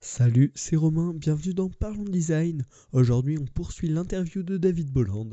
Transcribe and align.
Salut, 0.00 0.52
c'est 0.54 0.76
Romain, 0.76 1.12
bienvenue 1.12 1.54
dans 1.54 1.68
Parlons 1.68 2.04
Design. 2.04 2.64
Aujourd'hui, 2.92 3.36
on 3.36 3.46
poursuit 3.46 3.88
l'interview 3.88 4.44
de 4.44 4.56
David 4.56 4.92
Bolland. 4.92 5.30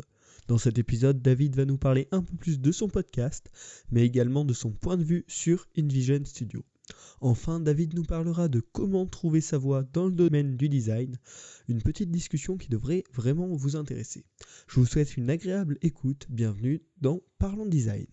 Dans 0.48 0.58
cet 0.58 0.80
épisode, 0.80 1.22
David 1.22 1.56
va 1.56 1.66
nous 1.66 1.78
parler 1.78 2.08
un 2.12 2.24
peu 2.24 2.36
plus 2.36 2.60
de 2.60 2.72
son 2.72 2.90
podcast, 2.90 3.52
mais 3.92 4.04
également 4.04 4.44
de 4.44 4.54
son 4.54 4.72
point 4.72 4.98
de 4.98 5.04
vue 5.04 5.24
sur 5.28 5.68
InVision 5.78 6.26
Studio. 6.26 6.66
Enfin, 7.22 7.60
David 7.60 7.94
nous 7.94 8.06
parlera 8.06 8.48
de 8.48 8.60
comment 8.60 9.06
trouver 9.06 9.40
sa 9.40 9.60
voie 9.60 9.84
dans 9.94 10.08
le 10.08 10.16
domaine 10.16 10.58
du 10.58 10.68
design, 10.68 11.20
une 11.68 11.84
petite 11.84 12.10
discussion 12.10 12.58
qui 12.58 12.70
devrait 12.70 13.04
vraiment 13.14 13.56
vous 13.56 13.76
intéresser. 13.76 14.26
Je 14.68 14.80
vous 14.80 14.88
souhaite 14.88 15.16
une 15.16 15.30
agréable 15.30 15.78
écoute, 15.84 16.26
bienvenue 16.28 16.82
dans 17.02 17.22
Parlons 17.38 17.68
Design. 17.68 18.08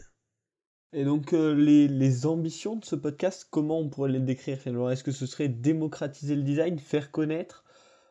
Et 0.95 1.05
donc 1.05 1.33
euh, 1.33 1.55
les, 1.55 2.27
ambitions 2.27 2.77
de 2.77 2.85
ce 2.85 2.97
podcast, 2.97 3.47
comment 3.51 3.79
on 3.79 3.89
pourrait 3.89 4.11
les 4.11 4.21
décrire 4.21 4.59
finalement 4.59 4.91
Est-ce 4.91 5.03
que 5.03 5.13
ce 5.13 5.25
serait 5.25 5.49
démocratiser 5.49 6.37
le 6.37 6.43
design, 6.43 6.79
faire 6.79 7.11
connaître, 7.11 7.65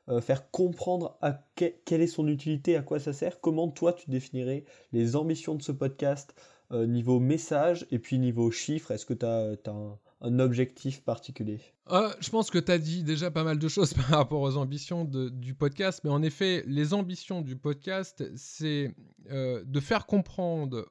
euh, 0.09 0.19
faire 0.19 0.49
comprendre 0.49 1.15
à 1.21 1.45
quelle 1.55 2.01
est 2.01 2.07
son 2.07 2.27
utilité, 2.27 2.75
à 2.75 2.81
quoi 2.81 2.99
ça 2.99 3.13
sert? 3.13 3.39
Comment 3.39 3.69
toi 3.69 3.93
tu 3.93 4.09
définirais 4.09 4.65
les 4.93 5.15
ambitions 5.15 5.53
de 5.53 5.61
ce 5.61 5.71
podcast 5.71 6.33
euh, 6.71 6.87
niveau 6.87 7.19
message 7.19 7.85
et 7.91 7.99
puis 7.99 8.17
niveau 8.17 8.49
chiffres? 8.49 8.89
Est-ce 8.89 9.05
que 9.05 9.13
tu 9.13 9.27
as, 9.27 9.51
un, 9.67 9.99
un, 10.21 10.39
objectif 10.39 11.03
particulier? 11.03 11.59
Je 11.87 12.29
pense 12.31 12.49
que 12.49 12.57
tu 12.57 12.71
as 12.71 12.79
dit 12.79 13.03
déjà 13.03 13.29
pas 13.29 13.43
mal 13.43 13.59
de 13.59 13.67
choses 13.67 13.93
par 13.93 14.07
rapport 14.07 14.41
aux 14.41 14.57
ambitions 14.57 15.05
du 15.05 15.53
podcast, 15.53 16.01
mais 16.03 16.09
en 16.09 16.23
effet, 16.23 16.63
les 16.65 16.95
ambitions 16.95 17.41
du 17.41 17.55
podcast, 17.55 18.23
c'est 18.35 18.95
de 19.29 19.79
faire 19.79 20.07
comprendre 20.07 20.87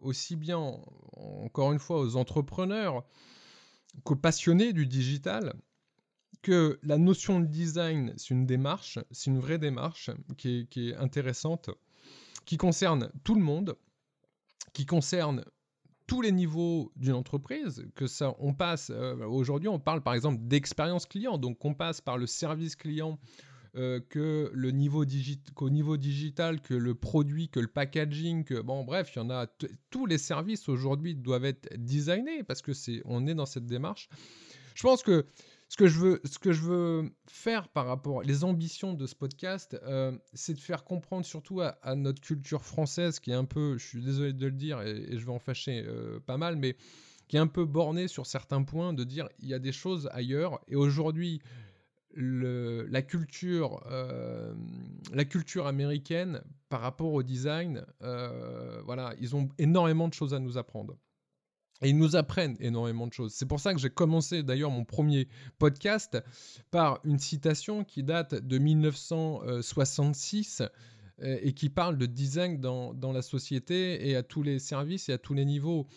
aussi 0.00 0.36
bien 0.36 0.78
encore 1.16 1.72
une 1.72 1.78
fois, 1.78 2.00
aux 2.00 2.16
entrepreneurs 2.16 3.04
qu'aux 4.04 4.16
passionnés 4.16 4.72
du 4.72 4.86
digital, 4.86 5.54
que 6.42 6.78
la 6.82 6.98
notion 6.98 7.40
de 7.40 7.46
design, 7.46 8.12
c'est 8.16 8.30
une 8.30 8.46
démarche, 8.46 8.98
c'est 9.10 9.30
une 9.30 9.38
vraie 9.38 9.58
démarche 9.58 10.10
qui 10.36 10.66
est, 10.76 10.94
intéressante, 10.96 11.70
qui 12.44 12.56
concerne 12.56 13.10
tout 13.22 13.34
le 13.34 13.42
monde, 13.42 13.76
qui 14.72 14.86
concerne 14.86 15.44
tous 16.06 16.20
les 16.20 16.32
niveaux 16.32 16.92
d'une 16.96 17.14
entreprise, 17.14 17.86
que 17.94 18.06
ça, 18.06 18.34
on 18.38 18.54
passe, 18.54 18.90
euh, 18.90 19.24
aujourd'hui 19.24 19.68
on 19.68 19.78
parle 19.78 20.02
par 20.02 20.14
exemple 20.14 20.40
d'expérience 20.42 21.06
client, 21.06 21.38
donc 21.38 21.64
on 21.64 21.74
passe 21.74 22.00
par 22.00 22.18
le 22.18 22.26
service 22.26 22.74
client 22.74 23.18
euh, 23.74 24.00
que 24.10 24.50
le 24.52 24.70
niveau 24.70 25.04
qu'au 25.54 25.70
niveau 25.70 25.96
digital, 25.96 26.60
que 26.60 26.74
le 26.74 26.94
produit, 26.94 27.48
que 27.48 27.60
le 27.60 27.68
packaging, 27.68 28.44
que 28.44 28.60
bon 28.60 28.84
bref, 28.84 29.12
il 29.14 29.18
y 29.18 29.22
en 29.22 29.30
a 29.30 29.46
tous 29.90 30.04
les 30.06 30.18
services 30.18 30.68
aujourd'hui 30.68 31.14
doivent 31.14 31.46
être 31.46 31.68
designés 31.78 32.42
parce 32.42 32.60
que 32.60 32.74
c'est 32.74 33.00
on 33.06 33.26
est 33.26 33.34
dans 33.34 33.46
cette 33.46 33.66
démarche. 33.66 34.08
Je 34.74 34.82
pense 34.82 35.02
que 35.02 35.26
ce 35.72 35.78
que 35.78 35.86
je 35.86 35.98
veux, 35.98 36.20
ce 36.24 36.38
que 36.38 36.52
je 36.52 36.60
veux 36.60 37.10
faire 37.26 37.66
par 37.68 37.86
rapport 37.86 38.22
les 38.22 38.44
ambitions 38.44 38.92
de 38.92 39.06
ce 39.06 39.14
podcast, 39.14 39.74
euh, 39.84 40.12
c'est 40.34 40.52
de 40.52 40.60
faire 40.60 40.84
comprendre 40.84 41.24
surtout 41.24 41.62
à, 41.62 41.94
notre 41.94 42.20
culture 42.20 42.62
française 42.62 43.20
qui 43.20 43.30
est 43.30 43.34
un 43.34 43.46
peu, 43.46 43.78
je 43.78 43.86
suis 43.86 44.02
désolé 44.02 44.34
de 44.34 44.46
le 44.46 44.52
dire 44.52 44.82
et, 44.82 45.16
je 45.16 45.24
vais 45.24 45.32
en 45.32 45.38
fâcher 45.38 45.82
euh, 45.86 46.20
pas 46.20 46.36
mal, 46.36 46.56
mais 46.56 46.76
qui 47.26 47.36
est 47.36 47.40
un 47.40 47.46
peu 47.46 47.64
bornée 47.64 48.06
sur 48.06 48.26
certains 48.26 48.64
points, 48.64 48.92
de 48.92 49.02
dire 49.02 49.30
il 49.38 49.48
y 49.48 49.54
a 49.54 49.58
des 49.58 49.72
choses 49.72 50.10
ailleurs 50.12 50.60
et 50.68 50.76
aujourd'hui 50.76 51.40
la, 52.14 53.02
culture, 53.02 53.82
euh, 53.90 54.54
la 55.12 55.24
culture 55.24 55.66
américaine 55.66 56.42
par 56.68 56.80
rapport 56.80 57.12
au 57.12 57.22
design, 57.22 57.84
euh, 58.02 58.80
voilà, 58.84 59.14
ils 59.20 59.36
ont 59.36 59.48
énormément 59.58 60.08
de 60.08 60.14
choses 60.14 60.34
à 60.34 60.38
nous 60.38 60.58
apprendre. 60.58 60.96
Et 61.82 61.88
ils 61.88 61.98
nous 61.98 62.14
apprennent 62.14 62.56
énormément 62.60 63.08
de 63.08 63.12
choses. 63.12 63.34
C'est 63.34 63.46
pour 63.46 63.58
ça 63.58 63.74
que 63.74 63.80
j'ai 63.80 63.90
commencé 63.90 64.44
d'ailleurs 64.44 64.70
mon 64.70 64.84
premier 64.84 65.26
podcast 65.58 66.16
par 66.70 67.00
une 67.04 67.18
citation 67.18 67.82
qui 67.82 68.04
date 68.04 68.36
de 68.36 68.58
1966 68.58 70.62
euh, 71.22 71.38
et 71.42 71.52
qui 71.52 71.70
parle 71.70 71.98
de 71.98 72.06
design 72.06 72.60
dans, 72.60 73.12
la 73.12 73.22
société 73.22 74.08
et 74.08 74.14
à 74.14 74.22
tous 74.22 74.44
les 74.44 74.60
services 74.60 75.08
et 75.08 75.12
à 75.12 75.18
tous 75.18 75.34
les 75.34 75.44
niveaux 75.44 75.88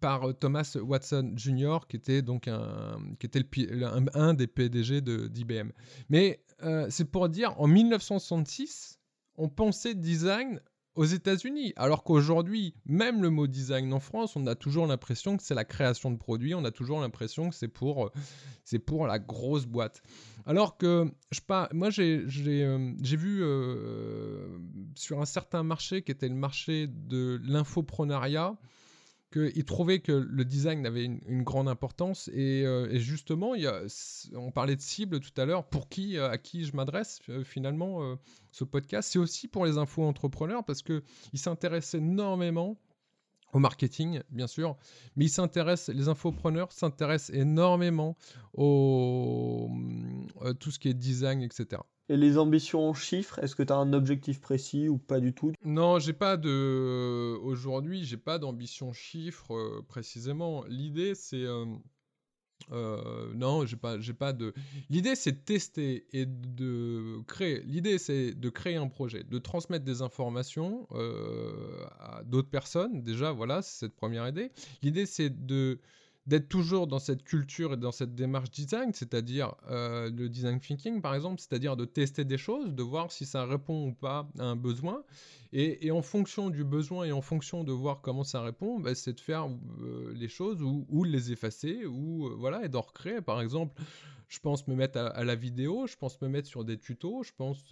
par 0.00 0.28
euh, 0.28 0.32
Thomas 0.32 0.76
Watson 0.80 1.32
Jr., 1.36 1.78
qui 1.88 1.96
était 1.96 2.22
donc 2.22 2.48
un, 2.48 2.98
qui 3.18 3.26
était 3.26 3.44
un, 4.14 4.34
des 4.34 4.46
PDG 4.46 5.00
d'IBM. 5.00 5.70
Mais 6.08 6.42
euh, 6.62 6.86
c'est 6.90 7.04
pour 7.04 7.28
dire, 7.28 7.54
en 7.60 7.66
1966, 7.66 8.98
on 9.36 9.48
pensait 9.48 9.94
design 9.94 10.60
aux 10.96 11.04
États-Unis, 11.04 11.72
alors 11.76 12.02
qu'aujourd'hui, 12.02 12.74
même 12.84 13.22
le 13.22 13.30
mot 13.30 13.46
design 13.46 13.92
en 13.92 14.00
France, 14.00 14.34
on 14.34 14.46
a 14.48 14.56
toujours 14.56 14.86
l'impression 14.88 15.36
que 15.36 15.42
c'est 15.42 15.54
la 15.54 15.64
création 15.64 16.10
de 16.10 16.16
produits, 16.16 16.52
on 16.54 16.64
a 16.64 16.72
toujours 16.72 17.00
l'impression 17.00 17.48
que 17.48 17.54
c'est 17.54 17.68
pour, 17.68 18.06
euh, 18.06 18.78
pour 18.84 19.06
la 19.06 19.18
grosse 19.18 19.66
boîte. 19.66 20.02
Alors 20.46 20.76
que, 20.76 21.10
je 21.30 21.40
pas, 21.40 21.68
moi 21.72 21.90
j'ai, 21.90 22.24
j'ai, 22.26 23.16
vu 23.16 23.44
sur 24.96 25.20
un 25.20 25.26
certain 25.26 25.62
marché 25.62 26.02
qui 26.02 26.10
était 26.10 26.28
le 26.28 26.34
marché 26.34 26.88
de 26.88 27.40
l'infoprenariat, 27.44 28.56
qu'il 29.32 29.64
trouvait 29.64 30.00
que 30.00 30.12
le 30.12 30.44
design 30.44 30.84
avait 30.86 31.04
une, 31.04 31.42
grande 31.42 31.68
importance 31.68 32.28
euh, 32.34 32.88
et, 32.90 32.98
justement, 32.98 33.54
y 33.54 33.66
a, 33.66 33.82
on 34.34 34.50
parlait 34.50 34.76
de 34.76 34.80
cible 34.80 35.20
tout 35.20 35.38
à 35.40 35.44
l'heure, 35.44 35.64
pour 35.68 35.88
qui, 35.88 36.16
euh, 36.16 36.30
à 36.30 36.38
qui 36.38 36.64
je 36.64 36.74
m'adresse 36.74 37.20
euh, 37.28 37.44
finalement 37.44 38.18
ce 38.50 38.64
podcast, 38.64 39.10
c'est 39.12 39.18
aussi 39.18 39.46
pour 39.46 39.64
les 39.64 39.78
infos 39.78 40.02
entrepreneurs 40.02 40.64
parce 40.64 40.82
qu'ils 40.82 41.02
s'intéressent 41.34 41.94
énormément 41.94 42.76
au 43.52 43.58
marketing, 43.58 44.20
bien 44.30 44.46
sûr, 44.46 44.76
mais 45.16 45.24
ils 45.24 45.30
s'intéressent, 45.30 45.94
les 45.94 46.08
infopreneurs 46.08 46.70
s'intéressent 46.72 47.34
énormément 47.36 48.16
au 48.54 49.68
tout 50.60 50.70
ce 50.70 50.78
qui 50.78 50.88
est 50.88 50.94
design, 50.94 51.42
etc. 51.42 51.82
Et 52.10 52.16
les 52.16 52.38
ambitions 52.38 52.88
en 52.88 52.92
chiffres, 52.92 53.38
est-ce 53.38 53.54
que 53.54 53.62
tu 53.62 53.72
as 53.72 53.76
un 53.76 53.92
objectif 53.92 54.40
précis 54.40 54.88
ou 54.88 54.98
pas 54.98 55.20
du 55.20 55.32
tout? 55.32 55.52
Non, 55.64 56.00
j'ai 56.00 56.12
pas 56.12 56.36
de. 56.36 57.36
Aujourd'hui, 57.36 58.02
j'ai 58.02 58.16
pas 58.16 58.40
d'ambition 58.40 58.92
chiffre 58.92 59.54
euh, 59.54 59.86
précisément. 59.86 60.64
L'idée, 60.66 61.14
c'est. 61.14 61.44
Euh, 61.44 61.66
euh, 62.72 63.32
non, 63.36 63.64
j'ai 63.64 63.76
pas, 63.76 63.96
pas 64.18 64.32
de. 64.32 64.52
L'idée, 64.88 65.14
c'est 65.14 65.30
de 65.30 65.38
tester 65.38 66.04
et 66.12 66.26
de 66.26 67.22
créer. 67.28 67.62
L'idée, 67.62 67.96
c'est 67.98 68.32
de 68.34 68.48
créer 68.48 68.74
un 68.74 68.88
projet, 68.88 69.22
de 69.22 69.38
transmettre 69.38 69.84
des 69.84 70.02
informations 70.02 70.88
à 72.00 72.24
d'autres 72.24 72.50
personnes. 72.50 73.04
Déjà, 73.04 73.30
voilà, 73.30 73.62
c'est 73.62 73.86
cette 73.86 73.94
première 73.94 74.26
idée. 74.26 74.50
L'idée, 74.82 75.06
c'est 75.06 75.30
de 75.46 75.78
d'être 76.26 76.48
toujours 76.48 76.86
dans 76.86 76.98
cette 76.98 77.22
culture 77.22 77.72
et 77.72 77.76
dans 77.76 77.92
cette 77.92 78.14
démarche 78.14 78.50
design, 78.50 78.92
c'est-à-dire 78.92 79.54
euh, 79.70 80.10
le 80.10 80.28
design 80.28 80.60
thinking 80.60 81.00
par 81.00 81.14
exemple, 81.14 81.40
c'est-à-dire 81.40 81.76
de 81.76 81.84
tester 81.84 82.24
des 82.24 82.38
choses, 82.38 82.74
de 82.74 82.82
voir 82.82 83.10
si 83.10 83.24
ça 83.24 83.46
répond 83.46 83.88
ou 83.88 83.92
pas 83.92 84.28
à 84.38 84.44
un 84.44 84.56
besoin, 84.56 85.02
et, 85.52 85.90
en 85.90 86.02
fonction 86.02 86.50
du 86.50 86.62
besoin 86.62 87.04
et 87.06 87.12
en 87.12 87.22
fonction 87.22 87.64
de 87.64 87.72
voir 87.72 88.00
comment 88.02 88.22
ça 88.22 88.42
répond, 88.42 88.78
bah, 88.78 88.94
c'est 88.94 89.14
de 89.14 89.20
faire 89.20 89.48
euh, 89.80 90.12
les 90.14 90.28
choses 90.28 90.62
ou, 90.62 91.04
les 91.04 91.32
effacer 91.32 91.86
ou 91.86 92.26
euh, 92.26 92.36
voilà 92.38 92.64
et 92.64 92.68
d'en 92.68 92.82
recréer. 92.82 93.20
Par 93.20 93.40
exemple, 93.40 93.82
je 94.28 94.38
pense 94.38 94.68
me 94.68 94.76
mettre 94.76 94.98
à, 94.98 95.24
la 95.24 95.34
vidéo, 95.34 95.88
je 95.88 95.96
pense 95.96 96.20
me 96.20 96.28
mettre 96.28 96.46
sur 96.46 96.64
des 96.64 96.78
tutos, 96.78 97.24
je 97.24 97.32
pense 97.36 97.64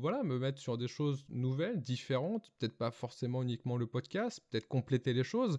voilà 0.00 0.22
me 0.22 0.38
mettre 0.38 0.58
sur 0.58 0.78
des 0.78 0.88
choses 0.88 1.26
nouvelles, 1.28 1.82
différentes, 1.82 2.50
peut-être 2.58 2.78
pas 2.78 2.90
forcément 2.90 3.42
uniquement 3.42 3.76
le 3.76 3.86
podcast, 3.86 4.40
peut-être 4.48 4.68
compléter 4.68 5.12
les 5.12 5.24
choses 5.24 5.58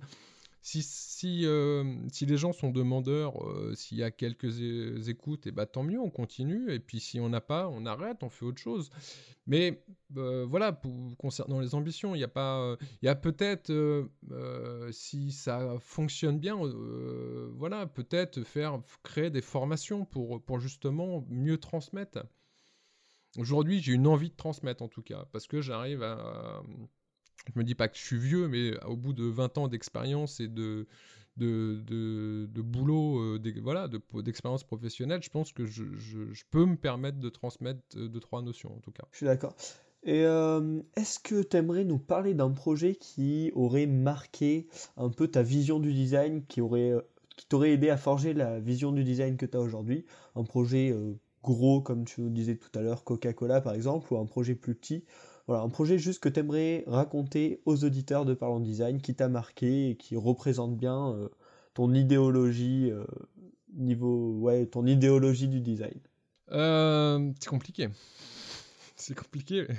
si, 0.61 0.83
si, 0.83 1.45
euh, 1.45 1.83
si, 2.11 2.25
les 2.25 2.37
gens 2.37 2.51
sont 2.51 2.69
demandeurs, 2.69 3.43
euh, 3.45 3.73
s'il 3.75 3.97
y 3.97 4.03
a 4.03 4.11
quelques 4.11 4.59
écoutes, 5.07 5.47
et 5.47 5.49
eh 5.49 5.51
bah, 5.51 5.63
ben, 5.63 5.71
tant 5.71 5.83
mieux, 5.83 5.99
on 5.99 6.09
continue. 6.09 6.71
Et 6.71 6.79
puis 6.79 6.99
si 6.99 7.19
on 7.19 7.29
n'a 7.29 7.41
pas, 7.41 7.69
on 7.69 7.85
arrête, 7.85 8.23
on 8.23 8.29
fait 8.29 8.45
autre 8.45 8.61
chose. 8.61 8.89
Mais 9.47 9.83
euh, 10.17 10.45
voilà, 10.45 10.79
concernant 11.17 11.59
les 11.59 11.75
ambitions, 11.75 12.13
il 12.13 12.19
y 12.19 12.23
a 12.23 12.27
pas, 12.27 12.77
il 13.01 13.09
y 13.09 13.15
peut-être, 13.15 13.71
si 14.91 15.31
ça 15.31 15.77
fonctionne 15.79 16.39
bien, 16.39 16.57
voilà, 17.55 17.87
peut-être 17.87 18.43
faire 18.43 18.81
créer 19.03 19.29
des 19.29 19.41
formations 19.41 20.05
pour, 20.05 20.41
pour 20.43 20.59
justement 20.59 21.25
mieux 21.29 21.57
transmettre. 21.57 22.25
Aujourd'hui, 23.37 23.79
j'ai 23.79 23.93
une 23.93 24.07
envie 24.07 24.29
de 24.29 24.35
transmettre 24.35 24.83
en 24.83 24.87
tout 24.87 25.03
cas, 25.03 25.25
parce 25.31 25.47
que 25.47 25.61
j'arrive 25.61 26.03
à 26.03 26.61
je 27.53 27.59
me 27.59 27.63
dis 27.63 27.75
pas 27.75 27.87
que 27.87 27.97
je 27.97 28.03
suis 28.03 28.17
vieux, 28.17 28.47
mais 28.47 28.71
au 28.85 28.95
bout 28.95 29.13
de 29.13 29.23
20 29.23 29.57
ans 29.57 29.67
d'expérience 29.67 30.39
et 30.39 30.47
de, 30.47 30.87
de, 31.37 32.47
de, 32.51 32.61
boulot, 32.61 33.19
euh, 33.19 33.53
voilà, 33.61 33.87
d'expérience 34.23 34.63
professionnelle, 34.63 35.21
je 35.23 35.29
pense 35.29 35.51
que 35.51 35.65
je, 35.65 35.83
je, 35.97 36.43
peux 36.51 36.65
me 36.65 36.75
permettre 36.75 37.19
de 37.19 37.29
transmettre 37.29 37.79
euh, 37.95 38.07
deux, 38.07 38.19
trois 38.19 38.41
notions 38.41 38.73
en 38.75 38.79
tout 38.79 38.91
cas. 38.91 39.03
Je 39.11 39.17
suis 39.17 39.25
d'accord. 39.25 39.55
Et 40.03 40.23
euh, 40.23 40.81
est-ce 40.95 41.19
que 41.19 41.41
tu 41.43 41.57
aimerais 41.57 41.83
nous 41.83 41.99
parler 41.99 42.33
d'un 42.33 42.51
projet 42.51 42.95
qui 42.95 43.51
aurait 43.53 43.85
marqué 43.85 44.67
un 44.95 45.09
peu 45.09 45.27
ta 45.27 45.43
vision 45.43 45.79
du 45.79 45.93
design, 45.93 46.45
qui 46.45 46.61
aurait 46.61 46.93
qui 47.35 47.47
t'aurait 47.47 47.71
aidé 47.71 47.89
à 47.89 47.97
forger 47.97 48.33
la 48.33 48.59
vision 48.59 48.91
du 48.91 49.03
design 49.03 49.37
que 49.37 49.45
tu 49.45 49.57
as 49.57 49.61
aujourd'hui? 49.61 50.05
Un 50.35 50.43
projet 50.43 50.93
gros, 51.43 51.81
comme 51.81 52.05
tu 52.05 52.21
nous 52.21 52.29
disais 52.29 52.55
tout 52.55 52.69
à 52.77 52.81
l'heure, 52.81 53.03
Coca-Cola 53.03 53.59
par 53.61 53.73
exemple, 53.73 54.13
ou 54.13 54.17
un 54.17 54.25
projet 54.25 54.55
plus 54.55 54.75
petit? 54.75 55.03
Voilà, 55.49 55.63
un 55.63 55.69
projet 55.69 55.97
juste 55.97 56.21
que 56.21 56.29
tu 56.29 56.41
aimerais 56.41 56.83
raconter 56.85 57.59
aux 57.65 57.83
auditeurs 57.83 58.23
de 58.23 58.35
Parlons 58.35 58.59
Design, 58.59 59.01
qui 59.01 59.15
t'a 59.15 59.29
marqué 59.29 59.89
et 59.89 59.95
qui 59.97 60.15
représente 60.15 60.77
bien 60.77 61.11
euh, 61.13 61.27
ton 61.73 61.91
idéologie 61.95 62.91
euh, 62.91 63.03
niveau, 63.73 64.37
ouais, 64.41 64.67
ton 64.67 64.85
idéologie 64.85 65.47
du 65.47 65.59
design 65.59 65.99
C'est 66.51 67.49
compliqué. 67.49 67.89
C'est 68.95 69.15
compliqué. 69.15 69.65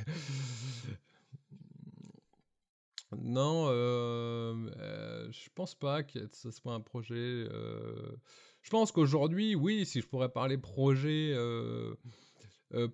Non, 3.19 3.67
euh, 3.69 4.55
euh, 4.79 5.29
je 5.33 5.49
pense 5.55 5.75
pas 5.75 6.05
que 6.05 6.29
ce 6.33 6.53
soit 6.53 6.75
un 6.75 6.81
projet. 6.81 7.15
Euh, 7.17 8.17
je 8.63 8.71
pense 8.71 8.93
qu'aujourd'hui, 8.93 9.57
oui, 9.57 9.85
si 9.85 10.01
je 10.01 10.07
pourrais 10.07 10.29
parler 10.29 10.59
projet 10.59 11.35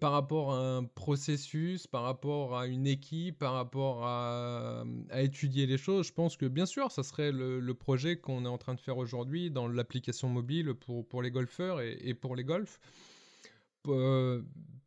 par 0.00 0.12
rapport 0.12 0.52
à 0.52 0.76
un 0.76 0.84
processus, 0.84 1.87
par 1.87 2.02
rapport 2.02 2.56
à 2.56 2.67
une 2.67 2.87
équipe, 2.87 3.38
par 3.38 3.52
rapport 3.52 4.06
à, 4.06 4.84
étudier 5.17 5.67
les 5.67 5.76
choses, 5.76 6.06
je 6.06 6.12
pense 6.12 6.37
que 6.37 6.46
bien 6.46 6.67
sûr, 6.67 6.90
ça 6.90 7.02
serait 7.02 7.32
le, 7.32 7.75
projet 7.75 8.17
qu'on 8.17 8.44
est 8.44 8.49
en 8.49 8.58
train 8.58 8.75
de 8.75 8.81
faire 8.81 8.96
aujourd'hui 8.96 9.50
dans 9.50 9.69
l'application 9.69 10.28
mobile 10.28 10.75
pour, 10.75 11.06
pour 11.06 11.23
les 11.23 11.31
golfeurs 11.31 11.81
et, 11.81 11.99
et 12.02 12.14
pour 12.14 12.37
les 12.37 12.44
golfs 12.44 12.81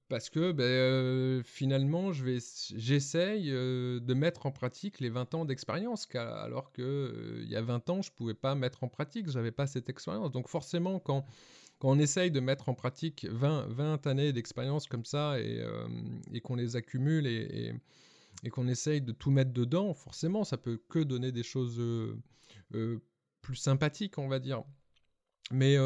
parce 0.09 0.29
que 0.29 0.51
ben, 0.51 1.43
finalement, 1.43 2.11
j'essaye 2.11 3.49
de 3.51 4.13
mettre 4.13 4.45
en 4.47 4.51
pratique 4.51 4.99
les 4.99 5.09
20 5.09 5.35
ans 5.35 5.45
d'expérience, 5.45 6.07
alors 6.15 6.71
qu'il 6.73 7.43
il 7.43 7.49
y 7.49 7.55
a 7.55 7.61
20 7.61 7.89
ans, 7.89 8.01
je 8.01 8.09
ne 8.09 8.15
pouvais 8.15 8.33
pas 8.33 8.55
mettre 8.55 8.83
en 8.83 8.87
pratique, 8.87 9.29
je 9.29 9.37
n'avais 9.37 9.51
pas 9.51 9.67
cette 9.67 9.87
expérience. 9.87 10.31
Donc 10.31 10.47
forcément, 10.49 10.99
quand, 10.99 11.25
quand 11.79 11.89
on 11.89 11.99
essaye 11.99 12.31
de 12.31 12.39
mettre 12.39 12.69
en 12.69 12.73
pratique 12.73 13.25
20, 13.29 13.67
20 13.69 14.07
années 14.07 14.33
d'expérience 14.33 14.87
comme 14.87 15.05
ça 15.05 15.39
et, 15.39 15.65
et 16.33 16.41
qu'on 16.41 16.55
les 16.55 16.75
accumule 16.75 17.25
et, 17.25 17.73
et, 18.43 18.49
qu'on 18.49 18.67
essaye 18.67 19.01
de 19.01 19.11
tout 19.11 19.31
mettre 19.31 19.51
dedans, 19.51 19.93
forcément, 19.93 20.43
ça 20.43 20.57
peut 20.57 20.81
que 20.89 20.99
donner 20.99 21.31
des 21.31 21.43
choses 21.43 21.81
plus 22.69 23.55
sympathiques, 23.55 24.17
on 24.17 24.27
va 24.27 24.39
dire. 24.39 24.63
Mais 25.51 25.77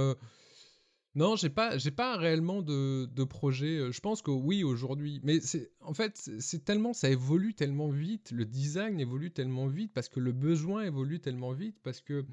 non, 1.16 1.36
j'ai 1.36 1.50
pas, 1.50 1.78
j'ai 1.78 1.92
pas 1.92 2.18
réellement 2.18 2.62
de, 2.64 3.06
de 3.06 3.24
projet. 3.24 3.78
Euh, 3.78 3.92
je 3.92 4.00
pense 4.00 4.22
que 4.24 4.32
oui 4.32 4.64
aujourd'hui, 4.64 5.20
mais 5.24 5.40
c'est, 5.42 5.72
en 5.82 5.94
fait, 5.94 6.18
c'est 6.40 6.66
tellement, 6.66 6.94
ça 6.94 7.10
évolue 7.10 7.54
tellement 7.54 7.90
vite, 7.90 8.32
le 8.32 8.46
design 8.46 9.00
évolue 9.00 9.32
tellement 9.32 9.68
vite 9.68 9.92
parce 9.94 10.10
que 10.10 10.20
le 10.20 10.32
besoin 10.32 10.84
évolue 10.84 11.20
tellement 11.20 11.52
vite 11.52 11.78
parce 11.84 12.02
que 12.02 12.26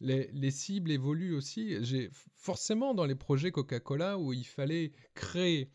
les, 0.00 0.30
les 0.32 0.50
cibles 0.52 0.92
évoluent 0.92 1.34
aussi. 1.34 1.84
J'ai 1.84 2.10
forcément 2.36 2.94
dans 2.94 3.06
les 3.06 3.16
projets 3.16 3.50
Coca-Cola 3.50 4.18
où 4.18 4.32
il 4.32 4.46
fallait 4.46 4.92
créer 5.14 5.70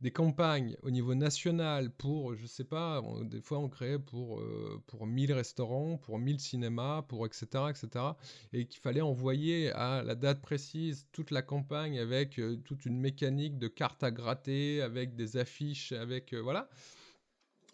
des 0.00 0.10
campagnes 0.10 0.76
au 0.82 0.90
niveau 0.90 1.14
national 1.14 1.90
pour, 1.90 2.34
je 2.34 2.46
sais 2.46 2.64
pas, 2.64 3.02
des 3.22 3.40
fois 3.40 3.58
on 3.58 3.68
créait 3.68 3.98
pour, 3.98 4.40
euh, 4.40 4.82
pour 4.86 5.06
1000 5.06 5.32
restaurants, 5.32 5.96
pour 5.96 6.18
1000 6.18 6.38
cinémas, 6.38 7.02
pour 7.02 7.24
etc. 7.24 7.46
etc. 7.70 8.04
et 8.52 8.66
qu'il 8.66 8.80
fallait 8.80 9.00
envoyer 9.00 9.70
à 9.72 10.02
la 10.02 10.14
date 10.14 10.42
précise 10.42 11.06
toute 11.12 11.30
la 11.30 11.42
campagne 11.42 11.98
avec 11.98 12.38
euh, 12.38 12.56
toute 12.56 12.84
une 12.84 12.98
mécanique 12.98 13.58
de 13.58 13.68
cartes 13.68 14.04
à 14.04 14.10
gratter, 14.10 14.82
avec 14.82 15.16
des 15.16 15.38
affiches, 15.38 15.92
avec. 15.92 16.34
Euh, 16.34 16.40
voilà. 16.40 16.68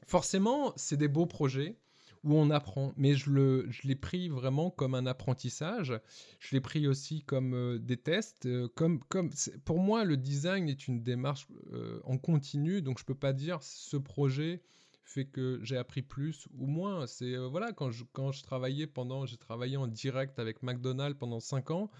Forcément, 0.06 0.72
c'est 0.76 0.96
des 0.96 1.08
beaux 1.08 1.26
projets 1.26 1.76
où 2.24 2.36
on 2.36 2.50
apprend. 2.50 2.92
Mais 2.96 3.14
je, 3.14 3.30
le, 3.30 3.66
je 3.70 3.86
l'ai 3.86 3.96
pris 3.96 4.28
vraiment 4.28 4.70
comme 4.70 4.94
un 4.94 5.06
apprentissage. 5.06 5.98
Je 6.38 6.54
l'ai 6.54 6.60
pris 6.60 6.86
aussi 6.86 7.22
comme 7.22 7.54
euh, 7.54 7.78
des 7.78 7.96
tests. 7.96 8.46
Euh, 8.46 8.68
comme, 8.74 9.00
comme 9.04 9.30
pour 9.64 9.78
moi, 9.78 10.04
le 10.04 10.16
design 10.16 10.68
est 10.68 10.86
une 10.86 11.02
démarche 11.02 11.46
euh, 11.72 12.00
en 12.04 12.18
continu, 12.18 12.82
donc 12.82 12.98
je 12.98 13.04
peux 13.04 13.14
pas 13.14 13.32
dire 13.32 13.62
ce 13.62 13.96
projet 13.96 14.62
fait 15.04 15.26
que 15.26 15.60
j'ai 15.62 15.76
appris 15.76 16.02
plus 16.02 16.46
ou 16.56 16.66
moins. 16.66 17.06
C'est 17.06 17.36
voilà 17.36 17.72
quand 17.72 17.90
je, 17.90 18.04
quand 18.12 18.32
je 18.32 18.42
travaillais 18.42 18.86
pendant, 18.86 19.26
j'ai 19.26 19.36
travaillé 19.36 19.76
en 19.76 19.86
direct 19.86 20.38
avec 20.38 20.62
McDonald's 20.62 21.18
pendant 21.18 21.40
5 21.40 21.70
ans. 21.70 21.90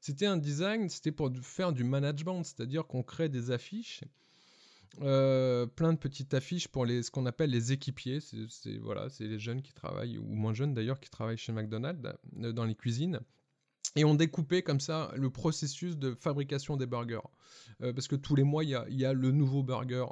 C'était 0.00 0.26
un 0.26 0.36
design, 0.36 0.88
c'était 0.88 1.12
pour 1.12 1.30
faire 1.42 1.72
du 1.72 1.84
management, 1.84 2.42
c'est-à-dire 2.44 2.86
qu'on 2.86 3.02
crée 3.02 3.28
des 3.28 3.50
affiches 3.50 4.02
euh, 5.02 5.66
plein 5.66 5.92
de 5.92 5.98
petites 5.98 6.34
affiches 6.34 6.68
pour 6.68 6.84
les, 6.84 7.02
ce 7.02 7.10
qu'on 7.10 7.26
appelle 7.26 7.50
les 7.50 7.72
équipiers. 7.72 8.20
C'est 8.20 8.78
voilà, 8.78 9.08
c'est 9.08 9.26
les 9.26 9.38
jeunes 9.38 9.62
qui 9.62 9.72
travaillent, 9.72 10.18
ou 10.18 10.34
moins 10.34 10.54
jeunes 10.54 10.74
d'ailleurs, 10.74 11.00
qui 11.00 11.10
travaillent 11.10 11.38
chez 11.38 11.52
McDonald's 11.52 12.12
euh, 12.42 12.52
dans 12.52 12.64
les 12.64 12.74
cuisines. 12.74 13.20
Et 13.96 14.04
on 14.04 14.14
découpait 14.14 14.62
comme 14.62 14.78
ça 14.78 15.10
le 15.16 15.30
processus 15.30 15.96
de 15.96 16.14
fabrication 16.14 16.76
des 16.76 16.86
burgers. 16.86 17.26
Euh, 17.82 17.92
parce 17.92 18.06
que 18.06 18.14
tous 18.14 18.36
les 18.36 18.44
mois, 18.44 18.62
il 18.62 18.70
y 18.70 19.04
a, 19.04 19.12
le 19.12 19.32
nouveau 19.32 19.64
burger. 19.64 20.04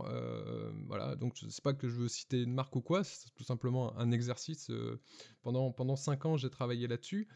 voilà, 0.87 1.15
donc 1.15 1.37
sais 1.37 1.63
pas 1.63 1.75
que 1.75 1.89
je 1.89 1.95
veux 1.95 2.09
citer 2.09 2.43
une 2.43 2.55
marque 2.55 2.75
ou 2.75 2.81
quoi, 2.81 3.05
c'est 3.05 3.33
tout 3.37 3.45
simplement 3.45 3.97
un 3.97 4.11
exercice. 4.11 4.71
Pendant, 5.49 5.73
pendant 5.73 5.97
5 5.97 6.27
ans, 6.27 6.37
j'ai 6.37 6.50
travaillé 6.50 6.87
là-dessus. 6.87 7.27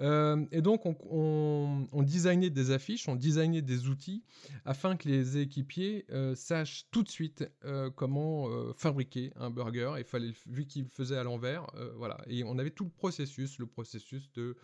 Euh, 0.00 0.44
et 0.52 0.60
donc, 0.60 0.84
on, 0.84 1.88
on, 1.90 2.02
designait 2.02 2.50
des 2.50 2.70
affiches, 2.70 3.08
on 3.08 3.16
designait 3.16 3.62
des 3.62 3.88
outils 3.88 4.22
afin 4.66 4.94
que 4.94 5.08
les 5.08 5.38
équipiers 5.38 6.04
euh, 6.10 6.34
sachent 6.34 6.84
tout 6.90 7.02
de 7.02 7.08
suite 7.08 7.50
euh, 7.64 7.88
comment 7.88 8.46
fabriquer 8.74 9.32
un 9.36 9.48
burger. 9.48 9.94
Il 9.96 10.04
fallait, 10.04 10.32
vu 10.46 10.66
qu'ils 10.66 10.86
faisaient 10.90 11.16
à 11.16 11.22
l'envers, 11.22 11.66
voilà. 11.96 12.18
Et 12.26 12.44
on 12.44 12.58
avait 12.58 12.72
tout 12.72 12.84
le 12.84 12.90
processus, 12.90 13.58
le 13.58 13.66
processus 13.66 14.30
de, 14.34 14.54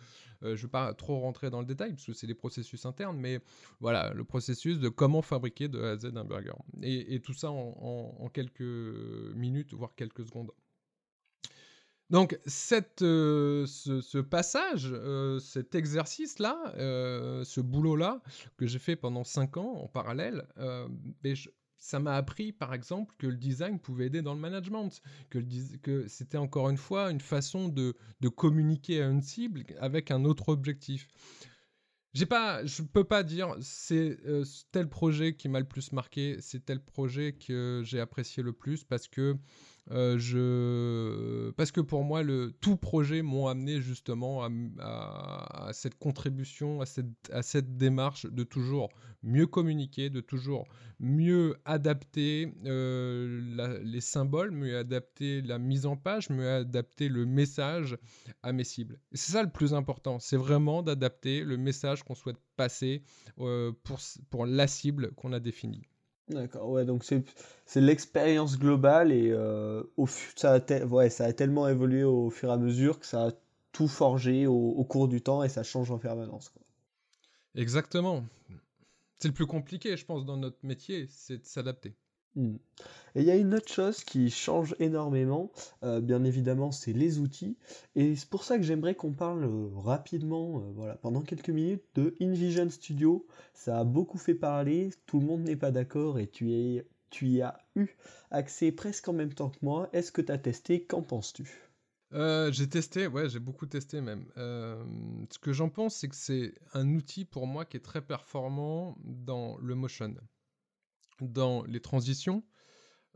je 0.43 0.49
ne 0.49 0.55
vais 0.55 0.67
pas 0.67 0.93
trop 0.93 1.19
rentrer 1.19 1.49
dans 1.49 1.61
le 1.61 1.65
détail 1.65 1.93
parce 1.93 2.05
que 2.05 2.13
c'est 2.13 2.27
des 2.27 2.35
processus 2.35 2.85
internes, 2.85 3.17
mais 3.17 3.39
voilà, 3.79 4.13
le 4.13 4.23
processus 4.23 4.77
de 4.77 4.89
comment 4.89 5.23
fabriquer 5.23 5.67
de 5.67 5.81
A 5.81 5.91
à 5.93 5.97
Z 5.97 6.11
un 6.15 6.25
burger. 6.25 6.53
Et, 6.83 7.19
tout 7.21 7.33
ça 7.33 7.49
en 7.49 8.29
quelques 8.31 8.61
minutes, 9.35 9.73
voire 9.73 9.95
quelques 9.95 10.27
secondes. 10.27 10.51
Donc 12.09 12.39
euh, 13.01 13.65
ce, 13.67 14.17
passage, 14.17 14.89
euh, 14.91 15.39
cet 15.39 15.75
exercice-là, 15.75 16.73
euh, 16.77 17.43
ce 17.43 17.61
boulot-là, 17.61 18.21
que 18.57 18.65
j'ai 18.65 18.79
fait 18.79 18.95
pendant 18.95 19.23
5 19.23 19.57
ans 19.57 19.73
en 19.83 19.87
parallèle, 19.87 20.47
ben, 21.23 21.35
ça 21.77 21.99
m'a 21.99 22.15
appris 22.15 22.51
par 22.51 22.73
exemple 22.73 23.13
que 23.17 23.27
le 23.27 23.37
design 23.37 23.79
pouvait 23.79 24.07
aider 24.07 24.21
dans 24.21 24.33
le 24.33 24.39
management, 24.39 24.89
que, 25.29 26.07
c'était 26.07 26.37
encore 26.37 26.69
une 26.69 26.77
fois 26.77 27.11
une 27.11 27.21
façon 27.21 27.69
de, 27.69 27.95
de, 28.21 28.29
communiquer 28.29 29.01
à 29.03 29.07
une 29.07 29.21
cible 29.21 29.63
avec 29.79 30.11
un 30.11 30.25
autre 30.25 30.49
objectif. 30.49 31.07
J'ai 32.15 32.25
pas, 32.25 32.65
je 32.65 32.81
peux 32.81 33.03
pas 33.03 33.21
dire 33.21 33.55
c'est 33.61 34.17
tel 34.71 34.89
projet 34.89 35.35
qui 35.35 35.47
m'a 35.47 35.59
le 35.59 35.67
plus 35.67 35.91
marqué, 35.91 36.37
c'est 36.41 36.65
tel 36.65 36.83
projet 36.83 37.33
que 37.33 37.83
j'ai 37.85 37.99
apprécié 37.99 38.41
le 38.41 38.51
plus 38.51 38.83
parce 38.83 39.07
que 39.07 39.37
euh, 39.91 40.17
je... 40.19 41.51
Parce 41.51 41.71
que 41.71 41.81
pour 41.81 42.03
moi, 42.03 42.21
le... 42.23 42.51
tout 42.61 42.75
projet 42.75 43.21
m'ont 43.21 43.47
amené 43.47 43.81
justement 43.81 44.43
à, 44.79 45.69
cette 45.73 45.97
contribution, 45.97 46.81
à 46.81 46.85
cette, 47.41 47.77
démarche 47.77 48.25
de 48.25 48.43
toujours 48.43 48.89
mieux 49.23 49.47
communiquer, 49.47 50.09
de 50.09 50.21
toujours 50.21 50.67
mieux 50.99 51.55
adapter 51.65 52.53
euh, 52.65 53.81
les 53.83 54.01
symboles, 54.01 54.51
mieux 54.51 54.77
adapter 54.77 55.41
la 55.41 55.57
mise 55.57 55.85
en 55.85 55.97
page, 55.97 56.29
mieux 56.29 56.49
adapter 56.49 57.09
le 57.09 57.25
message 57.25 57.97
à 58.43 58.51
mes 58.53 58.63
cibles. 58.63 58.99
c'est 59.13 59.31
ça 59.31 59.43
le 59.43 59.49
plus 59.49 59.73
important, 59.73 60.19
c'est 60.19 60.37
vraiment 60.37 60.83
d'adapter 60.83 61.43
le 61.43 61.57
message 61.57 62.03
qu'on 62.03 62.15
souhaite 62.15 62.39
passer 62.57 63.03
euh, 63.39 63.71
pour 64.29 64.45
la 64.45 64.67
cible 64.67 65.11
qu'on 65.15 65.33
a 65.33 65.39
définie. 65.39 65.87
D'accord, 66.29 66.69
ouais, 66.69 66.85
donc 66.85 67.03
c'est, 67.03 67.81
l'expérience 67.81 68.59
globale 68.59 69.11
et 69.11 69.31
euh, 69.31 69.83
ça 70.35 70.53
a 70.53 71.33
tellement 71.33 71.67
évolué 71.67 72.03
au 72.03 72.29
fur 72.29 72.49
et 72.49 72.53
à 72.53 72.57
mesure 72.57 72.99
que 72.99 73.05
ça 73.05 73.27
a 73.27 73.31
tout 73.71 73.87
forgé 73.87 74.45
au, 74.45 74.83
cours 74.83 75.07
du 75.07 75.21
temps 75.21 75.43
et 75.43 75.49
ça 75.49 75.63
change 75.63 75.89
en 75.89 75.97
permanence. 75.97 76.53
Exactement. 77.55 78.23
C'est 79.17 79.27
le 79.27 79.33
plus 79.33 79.47
compliqué, 79.47 79.97
je 79.97 80.05
pense, 80.05 80.25
dans 80.25 80.37
notre 80.37 80.63
métier, 80.63 81.07
c'est 81.09 81.39
de 81.39 81.45
s'adapter. 81.45 81.95
Hmm. 82.35 82.55
Et 83.15 83.21
il 83.21 83.25
y 83.25 83.31
a 83.31 83.35
une 83.35 83.53
autre 83.55 83.71
chose 83.71 84.03
qui 84.03 84.29
change 84.29 84.75
énormément, 84.79 85.51
euh, 85.83 85.99
bien 85.99 86.23
évidemment, 86.23 86.71
c'est 86.71 86.93
les 86.93 87.19
outils. 87.19 87.57
Et 87.95 88.15
c'est 88.15 88.29
pour 88.29 88.43
ça 88.43 88.57
que 88.57 88.63
j'aimerais 88.63 88.95
qu'on 88.95 89.13
parle 89.13 89.45
euh, 89.45 89.69
rapidement, 89.75 90.59
euh, 90.59 90.71
voilà, 90.75 90.95
pendant 90.95 91.21
quelques 91.21 91.49
minutes, 91.49 91.83
de 91.95 92.15
InVision 92.21 92.69
Studio. 92.69 93.25
Ça 93.53 93.79
a 93.79 93.83
beaucoup 93.83 94.17
fait 94.17 94.35
parler, 94.35 94.91
tout 95.05 95.19
le 95.19 95.25
monde 95.25 95.41
n'est 95.41 95.55
pas 95.55 95.71
d'accord 95.71 96.19
et 96.19 96.27
tu, 96.27 96.47
y 96.49 97.41
as 97.41 97.57
eu 97.75 97.87
accès 98.31 98.71
presque 98.71 99.07
en 99.07 99.13
même 99.13 99.33
temps 99.33 99.49
que 99.49 99.59
moi. 99.63 99.89
Est-ce 99.91 100.11
que 100.11 100.21
tu 100.21 100.31
as 100.31 100.37
testé? 100.37 100.85
Qu'en 100.85 101.01
penses-tu? 101.01 101.65
J'ai 102.11 102.69
testé, 102.69 103.07
ouais, 103.07 103.29
j'ai 103.29 103.39
beaucoup 103.39 103.65
testé 103.67 104.01
même. 104.01 104.25
ce 104.35 105.39
que 105.39 105.51
j'en 105.51 105.69
pense, 105.69 105.95
c'est 105.95 106.09
que 106.09 106.15
c'est 106.15 106.53
un 106.73 106.93
outil 106.95 107.25
pour 107.25 107.47
moi 107.47 107.65
qui 107.65 107.77
est 107.77 107.81
très 107.81 108.01
performant 108.01 108.97
dans 109.03 109.57
le 109.57 109.75
motion 109.75 110.13
dans 111.27 111.63
les 111.63 111.79
transitions, 111.79 112.43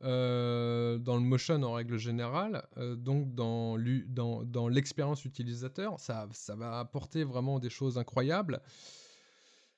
euh, 0.03 0.97
dans 0.97 1.15
le 1.15 1.21
motion 1.21 1.63
en 1.63 1.73
règle 1.73 1.97
générale, 1.97 2.67
euh, 2.77 2.95
donc 2.95 3.33
dans, 3.35 3.77
l'expérience 4.67 5.23
utilisateur, 5.23 5.97
ça, 5.99 6.27
ça 6.33 6.55
va 6.55 6.79
apporter 6.79 7.23
vraiment 7.23 7.59
des 7.59 7.69
choses 7.69 7.97
incroyables. 7.97 8.61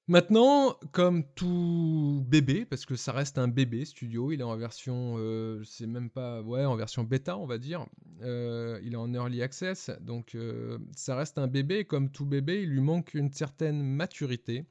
Maintenant, 0.08 0.78
comme 0.92 1.24
tout 1.36 2.24
bébé, 2.28 2.66
parce 2.66 2.86
que 2.86 2.96
ça 2.96 3.12
reste 3.12 3.38
un 3.38 3.48
bébé 3.48 3.86
studio, 3.86 4.32
il 4.32 4.40
est 4.40 4.44
en 4.44 4.56
version, 4.56 5.16
euh, 5.18 5.64
c'est 5.64 5.88
même 5.88 6.10
pas, 6.10 6.42
ouais, 6.42 6.66
en 6.66 6.76
version 6.76 7.04
bêta, 7.04 7.38
on 7.38 7.46
va 7.46 7.60
dire. 7.60 7.86
il 8.22 8.94
est 8.94 8.96
en 8.96 9.14
early 9.14 9.44
access, 9.44 9.92
donc 10.02 10.36
ça 10.96 11.16
reste 11.16 11.38
un 11.38 11.48
bébé. 11.48 11.86
Comme 11.86 12.10
tout 12.10 12.26
bébé, 12.26 12.64
il 12.64 12.70
lui 12.70 12.82
manque 12.82 13.14
une 13.14 13.32
certaine 13.32 13.84
maturité. 13.84 14.66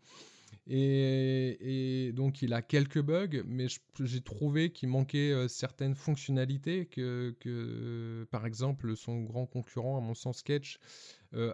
Et, 0.67 2.13
donc 2.15 2.41
il 2.41 2.55
a 2.55 2.63
quelques 2.63 3.03
bugs, 3.03 3.43
mais 3.47 3.67
j'ai 4.01 4.23
trouvé 4.23 4.71
qu'il 4.73 4.89
manquait 4.89 5.47
certaines 5.49 5.95
fonctionnalités 5.95 6.87
que, 6.87 8.27
par 8.31 8.47
exemple, 8.47 8.97
son 8.97 9.23
grand 9.23 9.47
concurrent, 9.47 9.99
à 9.99 10.01
mon 10.01 10.15
sens, 10.15 10.39
Sketch, 10.39 10.79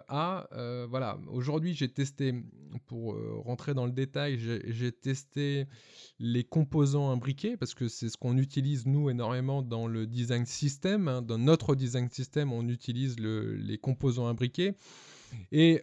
a. 0.07 0.47
Voilà, 0.89 1.19
aujourd'hui 1.27 1.73
j'ai 1.73 1.89
testé, 1.89 2.33
pour 2.87 3.17
rentrer 3.43 3.73
dans 3.73 3.85
le 3.85 3.91
détail, 3.91 4.39
j'ai 4.39 4.91
testé 4.93 5.65
les 6.19 6.45
composants 6.45 7.11
imbriqués, 7.11 7.57
parce 7.57 7.73
que 7.73 7.89
c'est 7.89 8.07
ce 8.07 8.17
qu'on 8.17 8.37
utilise 8.37 8.85
nous 8.85 9.09
énormément 9.09 9.61
dans 9.61 9.87
le 9.87 10.07
design 10.07 10.45
system. 10.45 11.09
Hein. 11.09 11.21
Dans 11.21 11.37
notre 11.37 11.75
design 11.75 12.09
system, 12.09 12.53
on 12.53 12.67
utilise 12.69 13.17
les 13.19 13.77
composants 13.77 14.27
imbriqués. 14.27 14.73
Et 15.51 15.81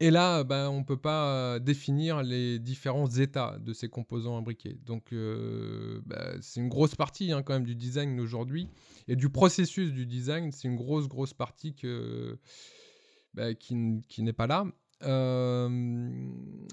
et 0.00 0.10
là, 0.10 0.44
ben, 0.44 0.68
on 0.68 0.80
ne 0.80 0.84
peut 0.84 0.96
pas 0.96 1.58
définir 1.58 2.22
les 2.22 2.58
différents 2.58 3.08
états 3.08 3.58
de 3.58 3.72
ces 3.72 3.88
composants 3.88 4.36
imbriqués. 4.36 4.78
Donc, 4.84 5.12
ben, 5.12 6.38
c'est 6.40 6.60
une 6.60 6.68
grosse 6.68 6.94
partie 6.94 7.32
hein, 7.32 7.42
quand 7.42 7.54
même 7.54 7.64
du 7.64 7.76
design 7.76 8.18
aujourd'hui. 8.20 8.68
Et 9.08 9.16
du 9.16 9.28
processus 9.30 9.92
du 9.92 10.06
design, 10.06 10.50
c'est 10.52 10.68
une 10.68 10.76
grosse, 10.76 11.08
grosse 11.08 11.34
partie 11.34 11.74
que, 11.74 12.38
ben, 13.34 13.54
qui, 13.54 14.02
qui 14.08 14.22
n'est 14.22 14.32
pas 14.32 14.46
là. 14.46 14.64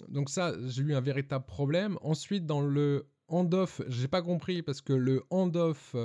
donc 0.10 0.29
ça, 0.29 0.53
j'ai 0.67 0.81
eu 0.81 0.95
un 0.95 1.01
véritable 1.01 1.45
problème. 1.45 1.98
Ensuite, 2.01 2.45
dans 2.45 2.62
le 2.62 3.07
handoff, 3.27 3.81
j'ai 3.88 4.07
pas 4.07 4.22
compris 4.22 4.63
parce 4.63 4.81
que 4.81 4.93
le 4.93 5.24
handoff 5.29 5.95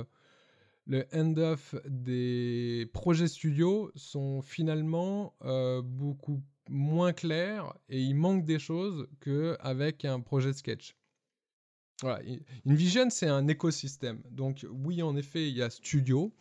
le 0.89 1.05
end-off 1.13 1.75
des 1.87 2.89
projets 2.93 3.27
studio 3.27 3.91
sont 3.93 4.41
finalement 4.41 5.35
beaucoup 5.83 6.41
moins 6.69 7.13
clair 7.13 7.73
et 7.89 7.99
il 7.99 8.15
manque 8.15 8.45
des 8.45 8.59
choses 8.59 9.07
qu'avec 9.21 10.05
un 10.05 10.19
projet 10.19 10.53
sketch. 10.53 10.95
Voilà. 12.01 12.21
InVision, 12.65 13.09
c'est 13.09 13.27
un 13.27 13.47
écosystème. 13.47 14.21
Donc 14.31 14.65
oui, 14.71 15.01
en 15.01 15.15
effet, 15.17 15.49
il 15.49 15.55
y 15.55 15.61
a 15.61 15.69
Studio, 15.69 16.33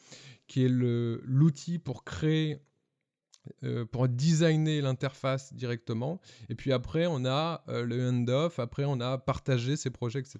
qui 0.46 0.64
est 0.64 0.68
l'outil 0.68 1.78
pour 1.78 2.04
créer, 2.04 2.58
euh, 3.64 3.84
pour 3.84 4.08
designer 4.08 4.80
l'interface 4.80 5.52
directement. 5.52 6.20
Et 6.48 6.54
puis 6.54 6.72
après, 6.72 7.06
on 7.06 7.24
a 7.24 7.64
euh, 7.68 7.84
le 7.84 8.08
end-off, 8.08 8.58
après, 8.58 8.84
on 8.84 9.00
a 9.00 9.18
partagé 9.18 9.76
ses 9.76 9.90
projets, 9.90 10.20
etc. 10.20 10.38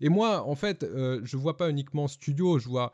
Et 0.00 0.08
moi, 0.08 0.42
en 0.42 0.56
fait, 0.56 0.82
euh, 0.82 1.20
je 1.22 1.36
vois 1.36 1.56
pas 1.56 1.70
uniquement 1.70 2.08
Studio, 2.08 2.58
je 2.58 2.68
vois 2.68 2.92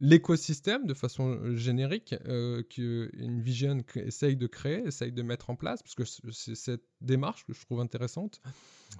l'écosystème 0.00 0.86
de 0.86 0.94
façon 0.94 1.30
euh, 1.30 1.56
générique 1.56 2.14
euh, 2.26 2.62
qu'une 2.62 3.40
vision 3.40 3.78
essaye 3.96 4.36
de 4.36 4.46
créer, 4.46 4.86
essaye 4.86 5.12
de 5.12 5.22
mettre 5.22 5.50
en 5.50 5.56
place, 5.56 5.82
parce 5.82 5.94
que 5.94 6.04
c'est 6.04 6.54
cette 6.54 6.84
démarche 7.00 7.44
que 7.44 7.52
je 7.52 7.64
trouve 7.64 7.80
intéressante. 7.80 8.40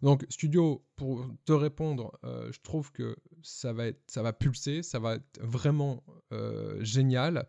Donc, 0.03 0.27
Studio, 0.29 0.85
pour 0.97 1.27
te 1.45 1.53
répondre, 1.53 2.19
euh, 2.25 2.51
je 2.53 2.61
trouve 2.61 2.93
que 2.93 3.17
ça 3.43 3.73
va, 3.73 3.87
être, 3.87 4.03
ça 4.07 4.23
va 4.23 4.33
pulser, 4.33 4.83
ça 4.83 4.99
va 4.99 5.15
être 5.15 5.41
vraiment 5.41 6.03
génial 6.81 7.47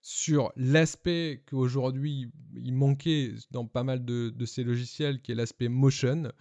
sur 0.00 0.52
l'aspect 0.56 1.42
qu'aujourd'hui 1.48 2.30
il 2.54 2.72
manquait 2.72 3.34
dans 3.50 3.66
pas 3.66 3.82
mal 3.82 4.04
de, 4.04 4.30
de 4.30 4.46
ces 4.46 4.64
logiciels, 4.64 5.20
qui 5.20 5.32
est 5.32 5.34
l'aspect 5.34 5.68
motion. 5.68 6.32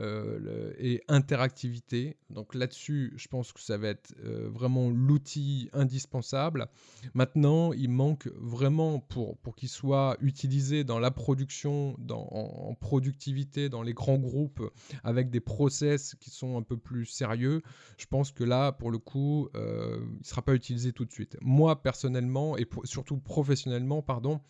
Euh, 0.00 0.72
et 0.78 1.02
interactivité. 1.08 2.16
Donc 2.30 2.54
là-dessus, 2.54 3.14
je 3.16 3.26
pense 3.26 3.52
que 3.52 3.60
ça 3.60 3.78
va 3.78 3.88
être 3.88 4.14
euh, 4.24 4.48
vraiment 4.48 4.90
l'outil 4.90 5.68
indispensable. 5.72 6.68
Maintenant, 7.14 7.72
il 7.72 7.90
manque 7.90 8.28
vraiment 8.36 9.00
pour, 9.00 9.36
pour 9.38 9.56
qu'il 9.56 9.68
soit 9.68 10.16
utilisé 10.20 10.84
dans 10.84 11.00
la 11.00 11.10
production, 11.10 11.96
dans, 11.98 12.28
en, 12.30 12.74
productivité, 12.74 13.68
dans 13.68 13.82
les 13.82 13.92
grands 13.92 14.18
groupes, 14.18 14.62
avec 15.02 15.30
des 15.30 15.40
process 15.40 16.14
qui 16.20 16.30
sont 16.30 16.56
un 16.56 16.62
peu 16.62 16.76
plus 16.76 17.06
sérieux. 17.06 17.62
Je 17.96 18.06
pense 18.06 18.30
que 18.30 18.44
là, 18.44 18.70
pour 18.70 18.92
le 18.92 18.98
coup, 18.98 19.48
euh, 19.56 19.98
il 20.00 20.18
ne 20.18 20.24
sera 20.24 20.42
pas 20.42 20.54
utilisé 20.54 20.92
tout 20.92 21.06
de 21.06 21.12
suite. 21.12 21.36
Moi, 21.40 21.82
personnellement, 21.82 22.56
et 22.56 22.68
surtout 22.84 23.18
professionnellement, 23.18 24.02
pardon, 24.02 24.40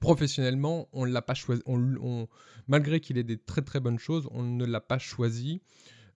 professionnellement, 0.00 0.88
on 0.92 1.04
l'a 1.04 1.22
pas 1.22 1.34
choisi. 1.34 1.62
On, 1.66 2.28
malgré 2.68 3.00
qu'il 3.00 3.18
ait 3.18 3.24
des 3.24 3.38
très 3.38 3.62
très 3.62 3.80
bonnes 3.80 3.98
choses, 3.98 4.28
on 4.32 4.42
ne 4.42 4.64
l'a 4.64 4.80
pas 4.80 4.98
choisi 4.98 5.62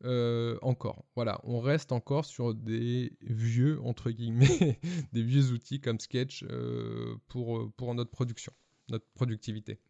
euh, 0.05 0.59
encore. 0.63 1.05
Voilà, 1.17 1.41
on 1.45 1.61
reste 1.61 1.93
encore 1.93 2.25
sur 2.25 2.55
des 2.55 3.13
vieux 3.23 3.81
entre 3.83 4.11
guillemets, 4.11 4.79
des 5.13 5.23
vieux 5.23 5.51
outils 5.51 5.81
comme 5.81 5.99
Sketch 5.99 6.45
euh, 6.45 7.17
pour 7.27 7.73
pour 7.77 7.95
notre 7.95 8.11
production, 8.11 8.53
notre 8.89 9.07
productivité. 9.15 9.81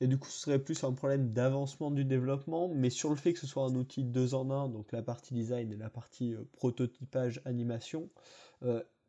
Et 0.00 0.08
du 0.08 0.18
coup, 0.18 0.28
ce 0.28 0.40
serait 0.40 0.58
plus 0.58 0.84
un 0.84 0.92
problème 0.92 1.32
d'avancement 1.32 1.90
du 1.90 2.04
développement, 2.04 2.68
mais 2.68 2.90
sur 2.90 3.08
le 3.08 3.16
fait 3.16 3.32
que 3.32 3.38
ce 3.38 3.46
soit 3.46 3.64
un 3.64 3.74
outil 3.74 4.04
deux 4.04 4.34
en 4.34 4.50
un, 4.50 4.68
donc 4.68 4.92
la 4.92 5.02
partie 5.02 5.32
design 5.32 5.72
et 5.72 5.76
la 5.76 5.88
partie 5.88 6.34
euh, 6.34 6.44
prototypage, 6.52 7.40
animation, 7.44 8.10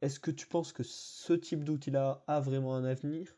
est-ce 0.02 0.20
que 0.20 0.32
tu 0.32 0.46
penses 0.48 0.74
que 0.74 0.84
ce 0.84 1.34
type 1.34 1.64
d'outil-là 1.64 2.24
a 2.28 2.40
vraiment 2.40 2.76
un 2.76 2.86
avenir? 2.86 3.36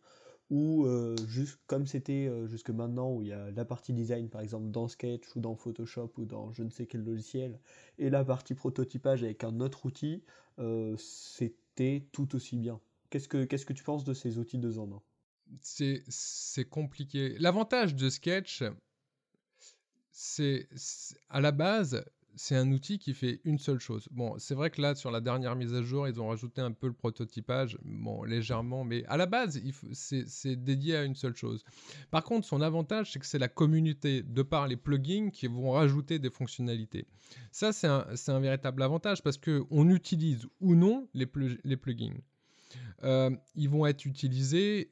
Ou 0.50 0.86
euh, 0.86 1.15
juste 1.27 1.60
comme 1.68 1.86
c'était 1.86 2.27
euh, 2.27 2.48
jusque 2.48 2.72
maintenant 2.72 3.13
où 3.13 3.22
il 3.22 3.27
y 3.27 3.34
a 3.34 3.51
la 3.51 3.65
partie 3.65 3.94
design 3.94 4.29
par 4.29 4.41
exemple 4.41 4.70
dans 4.72 4.88
Sketch 4.88 5.36
ou 5.36 5.39
dans 5.39 5.56
Photoshop 5.56 6.12
ou 6.18 6.25
dans 6.25 6.51
je 6.51 6.63
ne 6.63 6.70
sais 6.70 6.88
quel 6.88 7.03
logiciel 7.03 7.60
et 8.00 8.10
la 8.10 8.25
partie 8.25 8.56
prototypage 8.56 9.24
avec 9.24 9.44
un 9.44 9.60
autre 9.60 9.86
outil 9.86 10.24
euh, 10.58 10.96
c'était 10.98 12.08
tout 12.12 12.36
aussi 12.36 12.58
bien. 12.58 12.79
Qu'est-ce 13.10 13.27
que 13.27 13.46
que 13.46 13.74
tu 13.74 13.84
penses 13.84 14.03
de 14.03 14.13
ces 14.13 14.38
outils 14.38 14.58
deux 14.58 14.79
en 14.79 14.91
un 14.91 15.01
c'est 15.62 16.70
compliqué. 16.70 17.36
L'avantage 17.39 17.96
de 17.96 18.10
Sketch 18.10 18.63
c'est 20.12 20.68
à 21.29 21.41
la 21.41 21.51
base 21.51 22.03
c'est 22.36 22.56
un 22.56 22.72
outil 22.72 23.00
qui 23.00 23.14
fait 23.14 23.42
une 23.44 23.58
seule 23.58 23.80
chose. 23.80 24.08
Bon, 24.12 24.38
c'est 24.40 24.56
vrai 24.56 24.70
que 24.70 24.82
là, 24.82 24.96
sur 24.96 25.12
la 25.12 25.22
dernière 25.22 25.56
mise 25.56 25.74
à 25.74 25.82
jour, 25.82 26.08
ils 26.08 26.20
ont 26.22 26.28
rajouté 26.28 26.62
un 26.62 26.72
peu 26.72 26.88
le 26.88 26.94
prototypage, 26.94 27.78
bon, 27.84 28.24
légèrement, 28.24 28.84
mais 28.84 29.06
à 29.06 29.18
la 29.18 29.26
base, 29.26 29.62
c'est 29.94 30.56
dédié 30.56 30.96
à 30.96 31.04
une 31.04 31.16
seule 31.16 31.36
chose. 31.36 31.64
Par 32.12 32.24
contre, 32.24 32.48
son 32.48 32.62
avantage, 32.62 33.12
c'est 33.12 33.20
que 33.20 33.26
c'est 33.26 33.40
la 33.40 33.48
communauté, 33.48 34.24
de 34.24 34.42
par 34.42 34.68
les 34.68 34.78
plugins, 34.78 35.30
qui 35.32 35.48
vont 35.48 35.72
rajouter 35.72 36.20
des 36.20 36.30
fonctionnalités. 36.30 37.06
Ça, 37.52 37.74
c'est 37.74 37.88
un, 37.88 38.40
véritable 38.40 38.82
avantage 38.84 39.22
parce 39.22 39.38
qu'on 39.38 39.90
utilise 39.90 40.48
ou 40.62 40.76
non 40.76 41.08
les 41.14 41.26
plugins. 41.26 42.16
Ils 43.04 43.70
vont 43.70 43.86
être 43.86 44.06
utilisés, 44.06 44.92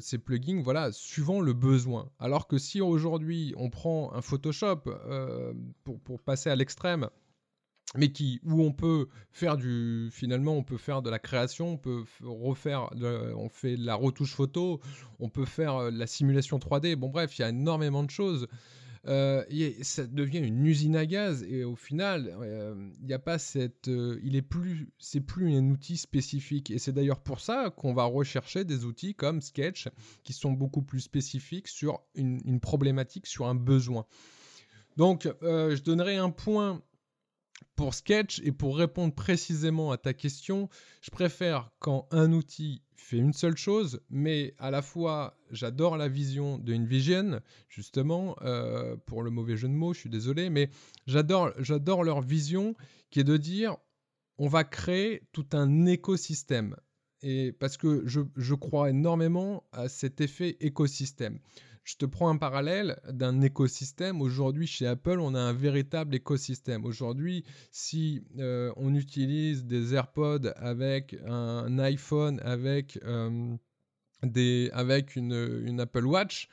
ces 0.00 0.18
plugins, 0.18 0.62
voilà, 0.62 0.92
suivant 0.92 1.40
le 1.40 1.52
besoin. 1.52 2.10
Alors 2.18 2.46
que 2.48 2.58
si 2.58 2.80
aujourd'hui 2.80 3.54
on 3.56 3.70
prend 3.70 4.12
un 4.12 4.22
Photoshop 4.22 4.82
pour, 5.84 6.00
pour, 6.00 6.20
passer 6.20 6.50
à 6.50 6.56
l'extrême, 6.56 7.08
mais 7.96 8.10
qui, 8.10 8.40
où 8.44 8.62
on 8.62 8.72
peut 8.72 9.08
faire 9.30 9.56
du, 9.56 10.08
finalement, 10.12 10.56
on 10.56 10.64
peut 10.64 10.78
faire 10.78 11.02
de 11.02 11.10
la 11.10 11.18
création, 11.18 11.74
on 11.74 11.76
peut 11.76 12.04
refaire, 12.22 12.90
on 12.92 13.48
fait 13.48 13.76
de 13.76 13.86
la 13.86 13.94
retouche 13.94 14.34
photo, 14.34 14.80
on 15.20 15.28
peut 15.28 15.44
faire 15.44 15.92
de 15.92 15.98
la 15.98 16.06
simulation 16.06 16.58
3D. 16.58 16.96
Bon, 16.96 17.08
bref, 17.08 17.38
il 17.38 17.42
y 17.42 17.44
a 17.44 17.50
énormément 17.50 18.02
de 18.02 18.10
choses. 18.10 18.48
Euh, 19.06 19.44
ça 19.82 20.06
devient 20.06 20.38
une 20.38 20.64
usine 20.66 20.96
à 20.96 21.06
gaz. 21.06 21.42
Et 21.44 21.64
au 21.64 21.76
final, 21.76 22.34
euh, 22.40 22.74
il 23.00 23.06
n'y 23.06 23.12
a 23.12 23.18
pas 23.18 23.38
cette, 23.38 23.88
euh, 23.88 24.18
il 24.22 24.36
est 24.36 24.42
plus, 24.42 24.88
c'est 24.98 25.20
plus 25.20 25.54
un 25.54 25.68
outil 25.70 25.96
spécifique. 25.96 26.70
Et 26.70 26.78
c'est 26.78 26.92
d'ailleurs 26.92 27.20
pour 27.20 27.40
ça 27.40 27.70
qu'on 27.76 27.94
va 27.94 28.04
rechercher 28.04 28.64
des 28.64 28.84
outils 28.84 29.14
comme 29.14 29.40
Sketch 29.40 29.88
qui 30.22 30.32
sont 30.32 30.52
beaucoup 30.52 30.82
plus 30.82 31.00
spécifiques 31.00 31.68
sur 31.68 32.02
une, 32.14 32.40
une 32.44 32.60
problématique, 32.60 33.26
sur 33.26 33.46
un 33.46 33.54
besoin. 33.54 34.06
Donc, 34.96 35.28
je 35.42 35.82
donnerai 35.82 36.16
un 36.16 36.30
point 36.30 36.80
pour 37.76 37.94
Sketch. 37.94 38.40
Et 38.44 38.52
pour 38.52 38.78
répondre 38.78 39.14
précisément 39.14 39.90
à 39.90 39.98
ta 39.98 40.14
question, 40.14 40.68
je 41.02 41.10
préfère 41.10 41.70
quand 41.80 42.06
un 42.10 42.32
outil 42.32 42.82
fait 43.04 43.18
une 43.18 43.34
seule 43.34 43.56
chose, 43.56 44.00
mais 44.08 44.54
à 44.58 44.70
la 44.70 44.80
fois 44.80 45.36
j'adore 45.50 45.96
la 45.98 46.08
vision 46.08 46.58
de 46.58 46.72
InVision, 46.72 47.40
justement, 47.68 48.34
euh, 48.40 48.96
pour 49.04 49.22
le 49.22 49.30
mauvais 49.30 49.56
jeu 49.56 49.68
de 49.68 49.74
mots, 49.74 49.92
je 49.92 50.00
suis 50.00 50.10
désolé, 50.10 50.48
mais 50.48 50.70
j'adore, 51.06 51.52
j'adore 51.58 52.02
leur 52.02 52.22
vision 52.22 52.74
qui 53.10 53.20
est 53.20 53.24
de 53.24 53.36
dire 53.36 53.76
on 54.38 54.48
va 54.48 54.64
créer 54.64 55.22
tout 55.32 55.46
un 55.52 55.84
écosystème. 55.86 56.76
Et 57.20 57.52
parce 57.52 57.76
que 57.76 58.02
je, 58.06 58.20
je 58.36 58.54
crois 58.54 58.90
énormément 58.90 59.64
à 59.72 59.88
cet 59.88 60.20
effet 60.20 60.56
écosystème. 60.60 61.38
Je 61.84 61.96
te 61.96 62.06
prends 62.06 62.30
un 62.30 62.38
parallèle 62.38 62.98
d'un 63.10 63.42
écosystème. 63.42 64.22
Aujourd'hui, 64.22 64.66
chez 64.66 64.86
Apple, 64.86 65.20
on 65.20 65.34
a 65.34 65.38
un 65.38 65.52
véritable 65.52 66.14
écosystème. 66.14 66.86
Aujourd'hui, 66.86 67.44
si 67.70 68.24
euh, 68.38 68.72
on 68.76 68.94
utilise 68.94 69.66
des 69.66 69.94
AirPods 69.94 70.50
avec 70.56 71.14
un 71.26 71.78
iPhone, 71.78 72.40
avec, 72.42 72.98
euh, 73.04 73.54
des, 74.22 74.70
avec 74.72 75.14
une, 75.14 75.78
Apple 75.78 76.06
Watch, 76.06 76.48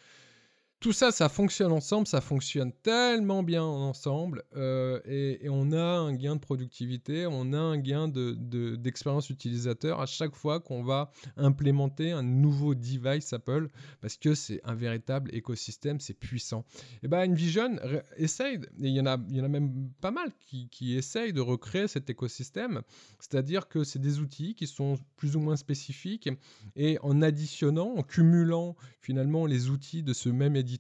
tout 0.82 0.94
ça, 0.94 1.12
ça 1.12 1.30
fonctionne 1.30 1.72
ensemble, 1.72 2.08
ça 2.08 2.22
fonctionne 2.22 2.72
tellement 2.82 3.44
bien 3.44 3.64
ensemble, 3.64 4.44
euh, 4.56 5.00
et, 5.06 5.48
on 5.48 5.72
a 5.74 5.80
un 5.80 6.16
gain 6.16 6.36
de 6.36 6.40
productivité, 6.40 7.28
on 7.28 7.54
a 7.54 7.60
un 7.60 7.78
gain 7.78 8.08
d'expérience 8.08 9.28
de, 9.28 9.34
utilisateur 9.34 10.02
à 10.02 10.08
chaque 10.08 10.34
fois 10.36 10.60
qu'on 10.60 10.82
va 10.82 11.12
implémenter 11.38 12.12
un 12.12 12.24
nouveau 12.24 12.74
device 12.74 13.32
Apple, 13.32 13.70
parce 14.02 14.18
que 14.18 14.34
c'est 14.34 14.60
un 14.64 14.74
véritable 14.74 15.30
écosystème, 15.36 16.00
c'est 16.00 16.16
puissant. 16.16 16.66
Et 17.04 17.08
bien, 17.08 17.20
InVision 17.20 17.78
essaye, 18.18 18.56
et 18.56 18.88
il 18.88 18.96
y, 18.96 19.00
en 19.00 19.06
a, 19.06 19.18
il 19.30 19.36
y 19.36 19.42
en 19.42 19.46
a 19.46 19.50
même 19.50 19.92
pas 20.02 20.12
mal 20.12 20.32
qui, 20.40 20.68
qui 20.70 20.98
essayent 20.98 21.34
de 21.34 21.42
recréer 21.42 21.88
cet 21.88 22.10
écosystème, 22.10 22.82
c'est-à-dire 23.20 23.68
que 23.68 23.84
c'est 23.84 24.00
des 24.00 24.18
outils 24.18 24.56
qui 24.56 24.66
sont 24.66 24.98
plus 25.16 25.36
ou 25.36 25.42
moins 25.42 25.58
spécifiques, 25.58 26.28
et 26.76 26.98
en 27.04 27.22
additionnant, 27.22 27.94
en 27.98 28.02
cumulant 28.02 28.76
finalement 29.00 29.46
les 29.46 29.70
outils 29.70 30.02
de 30.02 30.14
ce 30.14 30.30
même 30.30 30.56
éditeur, 30.56 30.71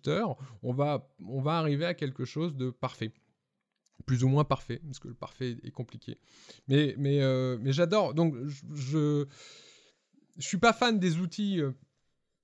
on 0.63 0.73
va, 0.73 1.09
on 1.25 1.41
va 1.41 1.57
arriver 1.57 1.85
à 1.85 1.93
quelque 1.93 2.25
chose 2.25 2.55
de 2.55 2.69
parfait. 2.69 3.11
Plus 4.05 4.23
ou 4.23 4.27
moins 4.27 4.43
parfait, 4.43 4.81
parce 4.85 4.99
que 4.99 5.09
le 5.09 5.13
parfait 5.13 5.57
est 5.63 5.71
compliqué. 5.71 6.17
Mais, 6.67 6.95
mais, 6.97 7.21
euh, 7.21 7.57
mais 7.61 7.71
j'adore. 7.71 8.13
Donc, 8.13 8.35
je, 8.73 9.27
je 10.37 10.47
suis 10.47 10.57
pas 10.57 10.73
fan 10.73 10.99
des 10.99 11.17
outils 11.17 11.61
euh, 11.61 11.71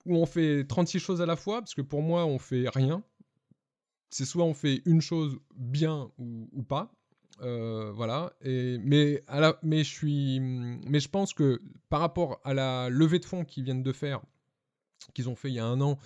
où 0.06 0.16
on 0.16 0.26
fait 0.26 0.66
36 0.66 1.00
choses 1.00 1.22
à 1.22 1.26
la 1.26 1.36
fois, 1.36 1.62
parce 1.62 1.74
que 1.74 1.82
pour 1.82 2.02
moi, 2.02 2.26
on 2.26 2.38
fait 2.38 2.70
rien. 2.70 3.04
C'est 4.10 4.26
soit 4.26 4.46
on 4.46 4.54
fait 4.54 4.82
une 4.86 5.02
chose 5.02 5.38
bien 5.56 6.12
ou, 6.18 6.64
pas. 6.64 6.94
Euh, 7.42 7.92
voilà. 7.92 8.34
Et, 8.42 8.78
mais, 8.80 9.22
à 9.28 9.40
la, 9.40 9.60
mais, 9.64 9.84
je 9.84 9.92
suis, 9.92 10.40
mais 10.40 11.00
je 11.00 11.10
pense 11.10 11.34
que 11.34 11.62
par 11.90 12.00
rapport 12.00 12.40
à 12.44 12.54
la 12.54 12.90
levée 12.90 13.20
de 13.20 13.26
fonds 13.26 13.44
qu'ils 13.44 13.64
viennent 13.64 13.84
de 13.84 13.92
faire, 13.92 14.22
qu'ils 15.14 15.30
ont 15.30 15.36
fait 15.36 15.50
il 15.50 15.56
y 15.56 15.60
a 15.60 15.66
un 15.66 15.82
an, 15.82 15.98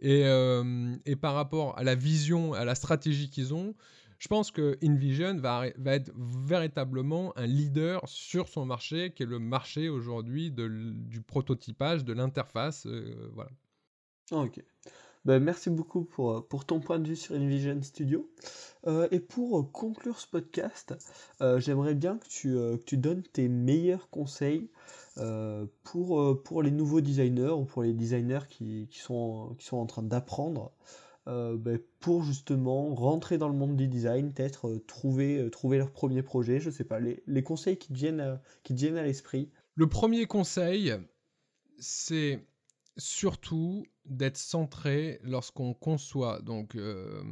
et, 0.00 0.24
euh, 0.24 0.94
et, 1.06 1.16
par 1.16 1.34
rapport 1.34 1.76
à 1.78 1.82
la 1.82 1.94
vision, 1.94 2.54
à 2.54 2.64
la 2.64 2.74
stratégie 2.74 3.30
qu'ils 3.30 3.54
ont, 3.54 3.74
je 4.18 4.28
pense 4.28 4.50
que 4.50 4.76
InVision 4.82 5.36
va, 5.36 5.66
va, 5.76 5.94
être 5.94 6.10
véritablement 6.16 7.36
un 7.36 7.46
leader 7.46 8.00
sur 8.06 8.48
son 8.48 8.66
marché, 8.66 9.12
qui 9.14 9.22
est 9.22 9.26
le 9.26 9.38
marché 9.38 9.88
aujourd'hui 9.88 10.50
du 10.50 11.22
prototypage, 11.22 12.04
de 12.04 12.12
l'interface. 12.12 12.86
Euh, 12.86 13.30
voilà. 13.32 13.50
Ok. 14.32 14.60
Ben, 15.24 15.42
merci 15.42 15.70
beaucoup 15.70 16.04
pour, 16.04 16.46
pour, 16.48 16.64
ton 16.64 16.80
point 16.80 16.98
de 16.98 17.08
vue 17.08 17.16
sur 17.16 17.34
InVision 17.34 17.80
Studio. 17.82 18.28
Euh, 18.86 19.08
et 19.10 19.20
pour 19.20 19.70
conclure 19.70 20.18
ce 20.18 20.26
podcast, 20.26 20.94
j'aimerais 21.58 21.94
bien 21.94 22.18
que 22.18 22.26
tu, 22.28 22.54
que 22.54 22.84
tu, 22.84 22.96
donnes 22.96 23.22
tes 23.22 23.48
meilleurs 23.48 24.08
conseils 24.10 24.68
euh, 25.07 25.07
pour, 25.82 26.20
euh, 26.20 26.42
pour 26.42 26.62
les 26.62 26.70
nouveaux 26.70 27.00
designers 27.00 27.50
ou 27.50 27.64
pour 27.64 27.82
les 27.82 27.92
designers 27.92 28.46
qui, 28.48 28.88
qui 28.90 28.98
sont, 28.98 29.54
qui 29.58 29.66
sont 29.66 29.76
en 29.76 29.86
train 29.86 30.02
d'apprendre 30.02 30.72
euh, 31.26 31.56
ben, 31.56 31.78
pour 32.00 32.22
justement 32.22 32.94
rentrer 32.94 33.36
dans 33.38 33.48
le 33.48 33.54
monde 33.54 33.76
du 33.76 33.88
design, 33.88 34.32
peut-être 34.32 34.82
trouver, 34.86 35.50
trouver 35.50 35.78
leur 35.78 35.90
premier 35.90 36.22
projet, 36.22 36.60
je 36.60 36.70
sais 36.70 36.84
pas, 36.84 37.00
les, 37.00 37.22
les 37.26 37.42
conseils 37.42 37.76
qui 37.76 37.88
te 37.88 37.94
viennent 37.94 38.20
à 38.20 39.02
l'esprit. 39.02 39.50
Le 39.74 39.88
premier 39.88 40.26
conseil, 40.26 40.94
c'est 41.78 42.40
surtout 42.98 43.86
d'être 44.06 44.36
centré 44.36 45.20
lorsqu'on 45.22 45.72
conçoit. 45.72 46.40
Donc, 46.42 46.74
euh, 46.74 47.22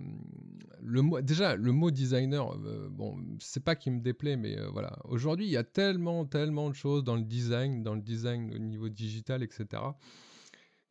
le 0.80 1.02
mot, 1.02 1.20
déjà, 1.20 1.56
le 1.56 1.72
mot 1.72 1.90
designer, 1.90 2.52
euh, 2.52 2.88
bon, 2.90 3.18
c'est 3.40 3.64
pas 3.64 3.74
qui 3.74 3.90
me 3.90 4.00
déplaît, 4.00 4.36
mais 4.36 4.58
euh, 4.58 4.68
voilà. 4.68 4.98
Aujourd'hui, 5.04 5.46
il 5.46 5.50
y 5.50 5.56
a 5.56 5.64
tellement, 5.64 6.24
tellement 6.24 6.70
de 6.70 6.74
choses 6.74 7.02
dans 7.02 7.16
le 7.16 7.22
design, 7.22 7.82
dans 7.82 7.94
le 7.94 8.00
design 8.00 8.54
au 8.54 8.58
niveau 8.58 8.88
digital, 8.88 9.42
etc., 9.42 9.82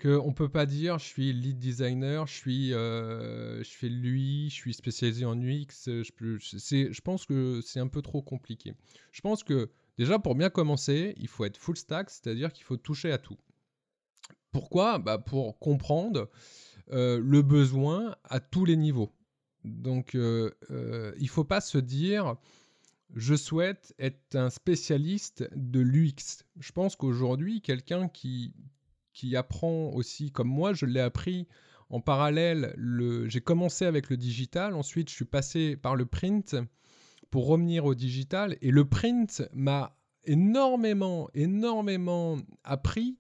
qu'on 0.02 0.34
peut 0.34 0.50
pas 0.50 0.66
dire 0.66 1.00
je 1.00 1.06
suis 1.06 1.32
lead 1.32 1.58
designer, 1.58 2.28
je 2.28 2.34
suis, 2.34 2.70
je 2.72 3.64
fais 3.64 3.88
lui, 3.88 4.50
je 4.50 4.54
suis 4.54 4.74
spécialisé 4.74 5.24
en 5.24 5.40
UX. 5.40 5.86
Je, 5.86 6.04
je 6.04 7.02
pense 7.02 7.26
que 7.26 7.62
c'est 7.64 7.80
un 7.80 7.88
peu 7.88 8.02
trop 8.02 8.22
compliqué. 8.22 8.74
Je 9.14 9.22
pense 9.22 9.42
que 9.42 9.72
déjà, 9.98 10.20
pour 10.20 10.36
bien 10.36 10.50
commencer, 10.50 11.16
il 11.18 11.30
faut 11.30 11.46
être 11.46 11.56
full 11.56 11.78
stack, 11.78 12.10
c'est-à-dire 12.10 12.52
qu'il 12.52 12.66
faut 12.66 12.76
toucher 12.76 13.14
à 13.14 13.18
tout. 13.18 13.38
Pourquoi? 14.56 15.00
Bah 15.00 15.18
Pour 15.18 15.60
comprendre 15.60 16.30
euh, 16.94 17.20
le 17.22 17.42
besoin 17.42 18.16
à 18.24 18.40
tous 18.40 18.64
les 18.64 18.78
niveaux. 18.78 19.12
Donc, 19.66 20.16
euh, 20.16 20.50
euh, 20.72 21.12
il 21.18 21.24
ne 21.24 21.30
faut 21.30 21.44
pas 21.44 21.60
se 21.60 21.78
dire, 21.78 22.38
je 23.16 23.36
souhaite 23.36 23.94
être 24.00 24.38
un 24.38 24.50
spécialiste 24.50 25.50
de 25.58 25.82
l'UX. 25.82 26.46
Je 26.58 26.72
pense 26.72 26.96
qu'aujourd'hui, 26.96 27.60
quelqu'un 27.60 28.08
qui, 28.08 28.54
qui 29.12 29.36
apprend 29.36 29.90
aussi, 29.90 30.32
comme 30.32 30.48
moi, 30.48 30.72
je 30.72 30.86
l'ai 30.86 31.02
appris 31.02 31.50
en 31.90 32.00
parallèle, 32.00 32.78
j'ai 33.28 33.42
commencé 33.42 33.84
avec 33.84 34.10
le 34.10 34.16
digital, 34.16 34.74
ensuite 34.74 35.10
je 35.10 35.16
suis 35.16 35.26
passé 35.26 35.76
par 35.76 35.98
le 35.98 36.06
print 36.06 36.56
pour 37.30 37.48
revenir 37.48 37.84
au 37.84 37.94
digital, 37.94 38.56
et 38.62 38.72
le 38.72 38.86
print 38.86 39.44
m'a 39.52 39.98
énormément, 40.24 41.30
énormément 41.34 42.38
appris 42.64 43.18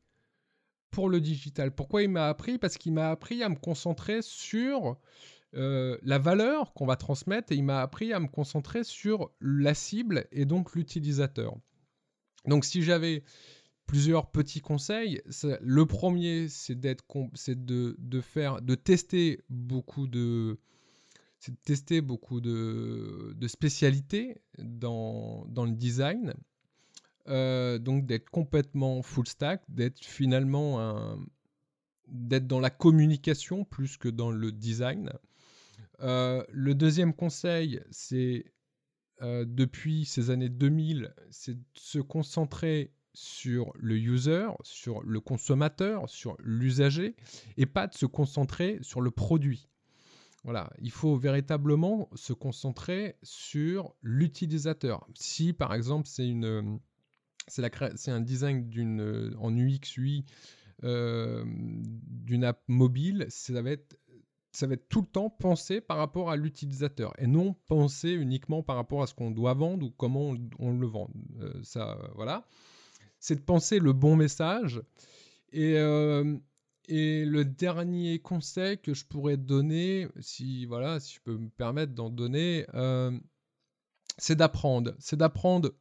pour 0.95 1.09
le 1.09 1.19
digital. 1.19 1.75
Pourquoi 1.75 2.03
il 2.03 2.09
m'a 2.09 2.29
appris? 2.29 2.57
Parce 2.57 2.77
qu'il 2.77 2.93
m'a 2.93 3.11
appris 3.11 3.43
à 3.43 3.49
me 3.49 3.55
concentrer 3.55 4.21
sur 4.21 4.97
euh, 5.53 5.97
la 6.03 6.19
valeur 6.19 6.73
qu'on 6.73 6.85
va 6.85 6.95
transmettre 6.95 7.51
et 7.51 7.55
il 7.55 7.65
m'a 7.65 7.81
appris 7.81 8.13
à 8.13 8.19
me 8.21 8.27
concentrer 8.27 8.85
sur 8.85 9.29
la 9.41 9.73
cible 9.73 10.25
et 10.31 10.45
donc 10.45 10.73
l'utilisateur. 10.73 11.53
Donc 12.47 12.63
si 12.63 12.81
j'avais 12.81 13.25
plusieurs 13.87 14.31
petits 14.31 14.61
conseils, 14.61 15.21
le 15.59 15.85
premier 15.85 16.47
c'est 16.47 16.79
d'être 16.79 17.03
c'est 17.33 17.65
de, 17.65 18.21
faire 18.21 18.61
de 18.61 18.75
tester 18.75 19.43
beaucoup 19.49 20.07
de 20.07 20.57
de 21.45 21.55
tester 21.65 21.99
beaucoup 21.99 22.39
de, 22.39 23.33
de 23.35 23.47
spécialités 23.49 24.37
dans 24.57 25.45
le 25.45 25.71
design 25.71 26.33
euh, 27.27 27.77
donc 27.79 28.05
d'être 28.05 28.29
complètement 28.29 29.01
full 29.01 29.27
stack, 29.27 29.63
d'être 29.69 30.03
finalement 30.03 31.17
d'être 32.07 32.47
dans 32.47 32.59
la 32.59 32.69
communication 32.69 33.65
plus 33.65 33.97
que 33.97 34.09
dans 34.09 34.31
le 34.31 34.51
design. 34.51 35.11
Euh, 36.01 36.43
le 36.49 36.75
deuxième 36.75 37.13
conseil, 37.13 37.81
c'est 37.91 38.45
euh, 39.21 39.45
depuis 39.47 40.05
ces 40.05 40.29
années 40.29 40.49
2000, 40.49 41.13
c'est 41.31 41.55
de 41.55 41.63
se 41.73 41.99
concentrer 41.99 42.91
sur 43.13 43.71
le 43.75 43.97
user, 43.97 44.47
sur 44.61 45.01
le 45.01 45.21
consommateur, 45.21 46.09
sur 46.09 46.35
l'usager, 46.39 47.15
et 47.55 47.65
pas 47.65 47.87
de 47.87 47.93
se 47.93 48.05
concentrer 48.05 48.77
sur 48.81 48.99
le 48.99 49.09
produit. 49.09 49.69
Voilà, 50.43 50.69
il 50.79 50.91
faut 50.91 51.15
véritablement 51.15 52.09
se 52.13 52.33
concentrer 52.33 53.15
sur 53.23 53.95
l'utilisateur. 54.03 55.07
Si 55.15 55.53
par 55.53 55.73
exemple 55.73 56.07
c'est 56.07 56.27
une 56.27 56.79
c'est 57.47 58.11
un 58.11 58.21
design 58.21 58.69
euh, 58.99 59.31
en 59.39 59.55
UX, 59.55 59.97
UI 59.97 60.25
euh, 60.83 61.43
d'une 61.45 62.43
app 62.43 62.61
mobile. 62.67 63.25
Ça 63.29 63.61
va, 63.61 63.71
être, 63.71 63.97
tout 64.89 65.01
le 65.01 65.07
temps 65.07 65.29
pensé 65.29 65.81
par 65.81 65.97
rapport 65.97 66.31
à 66.31 66.37
l'utilisateur 66.37 67.13
et 67.17 67.27
non 67.27 67.55
pensé 67.67 68.11
uniquement 68.11 68.63
par 68.63 68.77
rapport 68.77 69.03
à 69.03 69.07
ce 69.07 69.13
qu'on 69.13 69.31
doit 69.31 69.53
vendre 69.53 69.85
ou 69.85 69.91
comment 69.91 70.33
on, 70.59 70.71
le 70.71 70.87
vend. 70.87 71.09
Euh, 71.41 71.53
ça, 71.63 71.97
voilà. 72.15 72.47
C'est 73.19 73.35
de 73.35 73.41
penser 73.41 73.79
le 73.79 73.93
bon 73.93 74.15
message. 74.15 74.81
Et, 75.51 75.75
et 76.89 77.25
le 77.25 77.45
dernier 77.45 78.19
conseil 78.19 78.77
que 78.77 78.93
je 78.93 79.05
pourrais 79.05 79.37
donner, 79.37 80.07
si, 80.19 80.65
voilà, 80.65 80.99
si 80.99 81.15
je 81.15 81.21
peux 81.21 81.37
me 81.37 81.49
permettre 81.49 81.93
d'en 81.93 82.09
donner, 82.09 82.65
c'est 84.17 84.35
d'apprendre. 84.35 84.93
C'est 84.99 85.15
d'apprendre 85.15 85.71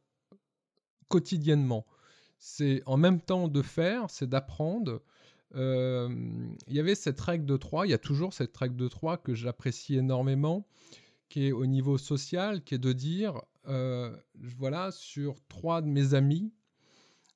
quotidiennement. 1.07 1.85
C'est 2.37 2.83
en 2.85 2.97
même 2.97 3.21
temps 3.21 3.47
de 3.47 3.61
faire, 3.61 4.09
c'est 4.09 4.29
d'apprendre. 4.29 5.01
Euh, 5.55 6.09
il 6.67 6.75
y 6.75 6.79
avait 6.79 6.95
cette 6.95 7.19
règle 7.21 7.45
de 7.45 7.57
3, 7.57 7.87
il 7.87 7.91
y 7.91 7.93
a 7.93 7.97
toujours 7.97 8.33
cette 8.33 8.55
règle 8.55 8.75
de 8.75 8.87
3 8.87 9.17
que 9.17 9.33
j'apprécie 9.33 9.95
énormément, 9.95 10.67
qui 11.29 11.47
est 11.47 11.51
au 11.51 11.65
niveau 11.65 11.97
social, 11.97 12.63
qui 12.63 12.75
est 12.75 12.79
de 12.79 12.93
dire, 12.93 13.41
euh, 13.67 14.15
voilà, 14.57 14.91
sur 14.91 15.35
trois 15.47 15.81
de 15.81 15.87
mes 15.87 16.13
amis, 16.13 16.51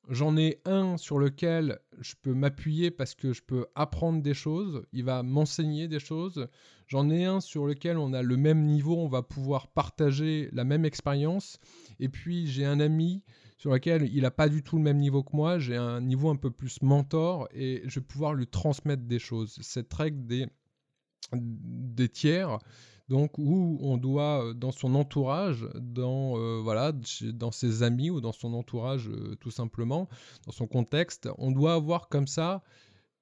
J'en 0.10 0.38
ai 0.38 0.60
un 0.66 0.98
sur 0.98 1.20
lequel 1.20 1.80
je 2.00 2.16
peux 2.20 2.34
m'appuyer 2.34 2.90
parce 2.90 3.14
que 3.14 3.32
je 3.32 3.44
peux 3.44 3.68
apprendre 3.76 4.24
des 4.24 4.34
choses, 4.34 4.84
il 4.92 5.04
va 5.04 5.22
m'enseigner 5.22 5.88
des 5.88 6.00
choses. 6.00 6.48
J'en 6.88 7.12
ai 7.12 7.26
un 7.26 7.42
sur 7.42 7.68
lequel 7.68 8.00
on 8.00 8.14
a 8.14 8.24
le 8.24 8.36
même 8.36 8.66
niveau, 8.66 8.98
on 8.98 9.08
va 9.08 9.22
pouvoir 9.22 9.68
partager 9.68 10.50
la 10.52 10.64
même 10.64 10.84
expérience. 10.84 11.60
Et 12.00 12.10
puis 12.10 12.48
j'ai 12.48 12.66
un 12.66 12.80
ami 12.80 13.22
sur 13.60 13.72
lequel 13.72 14.10
il 14.12 14.22
n'a 14.22 14.32
pas 14.32 14.48
du 14.48 14.64
tout 14.64 14.78
le 14.78 14.82
même 14.82 14.98
niveau 14.98 15.22
que 15.22 15.36
moi, 15.36 15.60
j'ai 15.60 15.76
un 15.76 16.00
niveau 16.00 16.30
un 16.30 16.38
peu 16.38 16.50
plus 16.50 16.82
mentor 16.82 17.48
et 17.54 17.84
je 17.86 18.00
vais 18.00 18.06
pouvoir 18.06 18.34
lui 18.34 18.48
transmettre 18.48 19.04
des 19.04 19.20
choses. 19.20 19.60
Cette 19.62 19.94
règle 19.94 20.26
des, 20.26 20.48
des 21.34 22.08
tiers, 22.08 22.60
donc 23.10 23.38
où 23.38 23.78
on 23.82 23.98
doit 23.98 24.46
euh, 24.46 24.54
dans 24.54 24.72
son 24.72 24.96
entourage, 24.96 25.68
dans 25.76 26.38
euh, 26.38 26.62
voilà, 26.64 26.94
dans 27.34 27.52
ses 27.52 27.84
amis 27.84 28.10
ou 28.10 28.22
dans 28.22 28.32
son 28.32 28.54
entourage 28.54 29.10
euh, 29.10 29.36
tout 29.42 29.52
simplement, 29.52 30.08
dans 30.46 30.54
son 30.54 30.66
contexte, 30.66 31.28
on 31.38 31.52
doit 31.52 31.74
avoir 31.74 32.08
comme 32.08 32.28
ça 32.28 32.64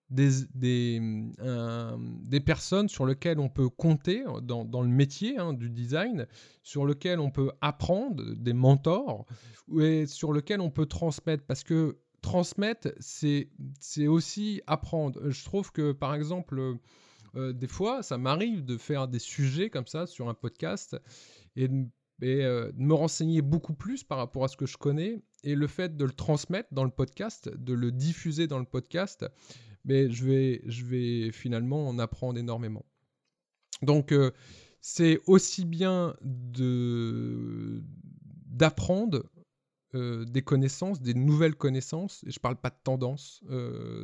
des, 0.10 0.30
des, 0.54 2.40
personnes 2.40 2.88
sur 2.88 3.06
lesquelles 3.06 3.40
on 3.40 3.50
peut 3.50 3.70
compter 3.70 4.24
dans, 4.42 4.82
le 4.82 4.88
métier 4.88 5.38
hein, 5.38 5.54
du 5.54 5.70
design, 5.70 6.28
sur 6.64 6.86
lesquelles 6.86 7.20
on 7.20 7.32
peut 7.32 7.52
apprendre, 7.62 8.24
des 8.36 8.54
mentors, 8.54 9.26
et 9.80 10.06
sur 10.06 10.34
lesquels 10.34 10.62
on 10.62 10.70
peut 10.70 10.86
transmettre. 10.86 11.44
Parce 11.46 11.64
que 11.64 11.98
transmettre, 12.22 12.90
c'est 13.00 14.08
aussi 14.08 14.62
apprendre. 14.68 15.30
Je 15.30 15.44
trouve 15.44 15.72
que, 15.72 15.92
par 15.92 16.16
exemple, 16.16 16.78
euh, 17.36 17.54
des 17.54 17.68
fois, 17.68 18.04
ça 18.04 18.18
m'arrive 18.18 18.64
de 18.64 18.78
faire 18.78 19.08
des 19.08 19.20
sujets 19.20 19.70
comme 19.70 19.88
ça 19.88 20.08
sur 20.08 20.30
un 20.30 20.34
podcast 20.34 20.98
et 21.56 21.68
de, 21.68 21.86
euh, 22.24 22.72
me 22.76 22.94
renseigner 22.94 23.42
beaucoup 23.42 23.74
plus 23.74 24.04
par 24.04 24.18
rapport 24.18 24.44
à 24.44 24.48
ce 24.48 24.58
que 24.58 24.66
je 24.66 24.78
connais. 24.78 25.22
Et 25.44 25.56
le 25.56 25.68
fait 25.68 25.96
de 25.96 26.06
le 26.06 26.12
transmettre 26.12 26.70
dans 26.72 26.84
le 26.84 26.90
podcast, 26.90 27.50
de 27.50 27.74
le 27.74 27.92
diffuser 27.92 28.48
dans 28.48 28.60
le 28.60 28.66
podcast, 28.66 29.26
mais 29.88 30.12
je 30.12 30.26
vais, 30.26 30.62
je 30.66 30.86
vais 30.86 31.32
finalement 31.32 31.88
en 31.88 31.98
apprendre 31.98 32.40
énormément. 32.40 32.86
Donc, 33.82 34.12
euh, 34.12 34.32
c'est 34.82 35.20
aussi 35.26 35.66
bien 35.66 36.16
de 36.22 37.84
d'apprendre 38.46 39.30
des 39.94 40.44
connaissances, 40.44 41.02
des 41.02 41.16
nouvelles 41.16 41.56
connaissances, 41.56 42.24
et 42.24 42.30
je 42.30 42.38
ne 42.38 42.42
parle 42.42 42.58
pas 42.58 42.70
de 42.70 42.78
tendance, 42.84 43.42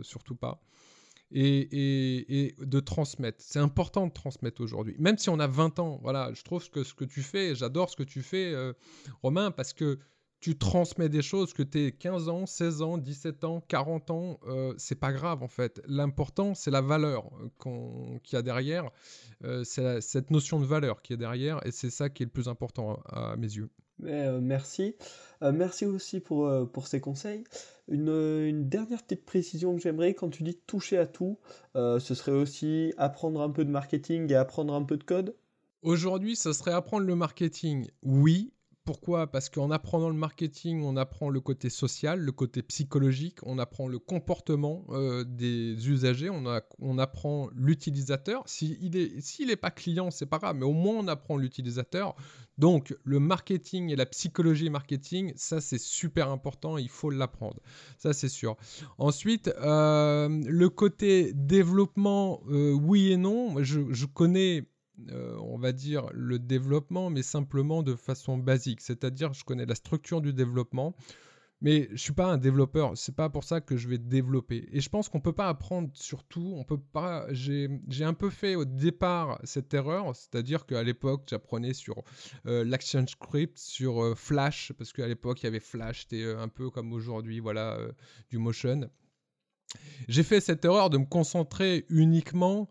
surtout 0.01 0.33
pas, 0.35 0.63
et, 1.33 2.55
de 2.59 2.79
transmettre. 2.79 3.39
C'est 3.41 3.59
important 3.59 4.07
de 4.07 4.11
transmettre 4.11 4.61
aujourd'hui. 4.61 4.95
Même 4.99 5.17
si 5.17 5.29
on 5.29 5.39
a 5.39 5.47
20 5.47 5.79
ans, 5.79 5.99
voilà, 6.01 6.31
je 6.33 6.43
trouve 6.43 6.69
que 6.69 6.83
ce 6.83 6.93
que 6.93 7.05
tu 7.05 7.21
fais, 7.21 7.55
j'adore 7.55 7.89
ce 7.89 7.95
que 7.95 8.03
tu 8.03 8.21
fais, 8.21 8.53
euh, 8.53 8.73
Romain, 9.21 9.51
parce 9.51 9.73
que 9.73 9.99
tu 10.43 10.57
transmets 10.57 11.09
des 11.09 11.21
choses 11.21 11.53
que 11.53 11.63
tu 11.63 11.85
es 11.85 11.91
15 11.93 12.27
ans, 12.27 12.45
16 12.45 12.81
ans, 12.81 12.97
17 12.97 13.45
ans, 13.45 13.63
40 13.67 14.11
ans, 14.11 14.39
euh, 14.47 14.73
c'est 14.77 14.99
pas 14.99 15.13
grave 15.13 15.41
en 15.41 15.47
fait. 15.47 15.81
L'important, 15.87 16.53
c'est 16.53 16.71
la 16.71 16.81
valeur 16.81 17.31
euh, 17.65 18.17
qu'il 18.23 18.35
y 18.35 18.39
a 18.39 18.41
derrière, 18.41 18.89
c'est 19.63 20.01
cette 20.01 20.31
notion 20.31 20.59
de 20.59 20.65
valeur 20.65 21.01
qui 21.01 21.13
est 21.13 21.17
derrière, 21.17 21.65
et 21.65 21.71
c'est 21.71 21.89
ça 21.89 22.09
qui 22.09 22.23
est 22.23 22.25
le 22.25 22.31
plus 22.31 22.47
important 22.47 22.99
à 23.09 23.35
mes 23.37 23.47
yeux. 23.55 23.69
Euh, 24.03 24.39
merci. 24.41 24.95
Euh, 25.41 25.51
merci 25.51 25.85
aussi 25.85 26.19
pour, 26.19 26.47
euh, 26.47 26.65
pour 26.65 26.87
ces 26.87 26.99
conseils. 26.99 27.43
Une, 27.87 28.67
dernière 28.67 29.03
petite 29.03 29.25
précision 29.25 29.75
que 29.75 29.81
j'aimerais, 29.81 30.13
quand 30.13 30.29
tu 30.29 30.43
dis 30.43 30.57
toucher 30.67 30.97
à 30.97 31.05
tout, 31.05 31.37
ce 31.75 31.99
serait 32.15 32.31
aussi 32.31 32.93
apprendre 32.97 33.41
un 33.41 33.49
peu 33.49 33.65
de 33.65 33.69
marketing 33.69 34.31
et 34.31 34.35
apprendre 34.35 34.73
un 34.73 34.83
peu 34.83 34.97
de 34.97 35.03
code? 35.03 35.35
Aujourd'hui, 35.81 36.37
ce 36.37 36.53
serait 36.53 36.71
apprendre 36.71 37.05
le 37.05 37.15
marketing, 37.15 37.89
oui, 38.03 38.52
pourquoi? 38.85 39.27
Parce 39.27 39.49
qu'en 39.49 39.71
apprenant 39.71 40.09
le 40.09 40.15
marketing, 40.15 40.83
on 40.83 40.97
apprend 40.97 41.29
le 41.29 41.39
côté 41.39 41.69
social, 41.69 42.19
le 42.19 42.31
côté 42.33 42.61
psychologique, 42.61 43.37
on 43.43 43.57
apprend 43.57 43.87
le 43.87 43.97
comportement 43.97 44.85
euh, 44.89 45.23
des 45.23 45.89
usagers, 45.89 46.29
on, 46.29 46.97
apprend 46.97 47.49
l'utilisateur. 47.55 48.43
S'il 48.45 49.47
n'est 49.47 49.55
pas 49.55 49.71
client, 49.71 50.11
c'est 50.11 50.25
pas 50.25 50.37
grave, 50.37 50.57
mais 50.57 50.65
au 50.65 50.73
moins 50.73 50.95
on 50.95 51.07
apprend 51.07 51.37
l'utilisateur. 51.37 52.15
Donc 52.57 52.95
le 53.03 53.19
marketing 53.19 53.89
et 53.89 53.95
la 53.95 54.05
psychologie 54.05 54.69
marketing, 54.69 55.31
ça 55.37 55.61
c'est 55.61 55.79
super 55.79 56.29
important, 56.29 56.77
il 56.77 56.89
faut 56.89 57.09
l'apprendre. 57.09 57.61
Ça 57.97 58.11
c'est 58.11 58.29
sûr. 58.29 58.57
Ensuite, 58.97 59.47
euh, 59.61 60.27
le 60.45 60.69
côté 60.69 61.31
développement, 61.33 62.41
euh, 62.49 62.73
oui 62.73 63.13
et 63.13 63.17
non. 63.17 63.63
Je 63.63 64.05
connais 64.05 64.65
euh, 65.09 65.35
on 65.41 65.57
va 65.57 65.71
dire, 65.71 66.07
le 66.13 66.39
développement, 66.39 67.09
mais 67.09 67.23
simplement 67.23 67.83
de 67.83 67.95
façon 67.95 68.37
basique. 68.37 68.81
C'est-à-dire, 68.81 69.33
je 69.33 69.43
connais 69.43 69.65
la 69.65 69.75
structure 69.75 70.21
du 70.21 70.33
développement, 70.33 70.95
mais 71.61 71.89
je 71.91 71.97
suis 71.97 72.13
pas 72.13 72.27
un 72.27 72.37
développeur. 72.37 72.91
C'est 72.95 73.15
pas 73.15 73.29
pour 73.29 73.43
ça 73.43 73.59
que 73.59 73.75
je 73.75 73.87
vais 73.87 73.97
développer. 73.97 74.69
Et 74.71 74.81
je 74.81 74.89
pense 74.89 75.09
qu'on 75.09 75.19
peut 75.19 75.33
pas 75.33 75.49
apprendre 75.49 75.89
sur 75.93 76.23
tout. 76.23 76.53
On 76.55 76.63
peut 76.63 76.79
pas. 76.79 77.25
J'ai 77.31 77.69
un 78.01 78.13
peu 78.13 78.29
fait 78.29 78.55
au 78.55 78.65
départ 78.65 79.39
cette 79.43 79.73
erreur, 79.73 80.15
c'est-à-dire 80.15 80.65
qu'à 80.65 80.83
l'époque, 80.83 81.23
j'apprenais 81.27 81.73
sur 81.73 82.03
euh, 82.45 82.63
l'Action 82.63 83.05
Script, 83.07 83.57
sur 83.57 84.03
euh, 84.03 84.15
Flash, 84.15 84.73
parce 84.77 84.93
qu'à 84.93 85.07
l'époque, 85.07 85.41
il 85.41 85.45
y 85.45 85.47
avait 85.47 85.59
Flash, 85.59 86.01
c'était 86.01 86.33
un 86.33 86.49
peu 86.49 86.69
comme 86.69 86.93
aujourd'hui, 86.93 87.39
voilà, 87.39 87.79
du 88.29 88.37
motion. 88.37 88.89
J'ai 90.07 90.23
fait 90.23 90.39
cette 90.39 90.63
erreur 90.65 90.89
de 90.89 90.99
me 90.99 91.05
concentrer 91.05 91.85
uniquement 91.89 92.69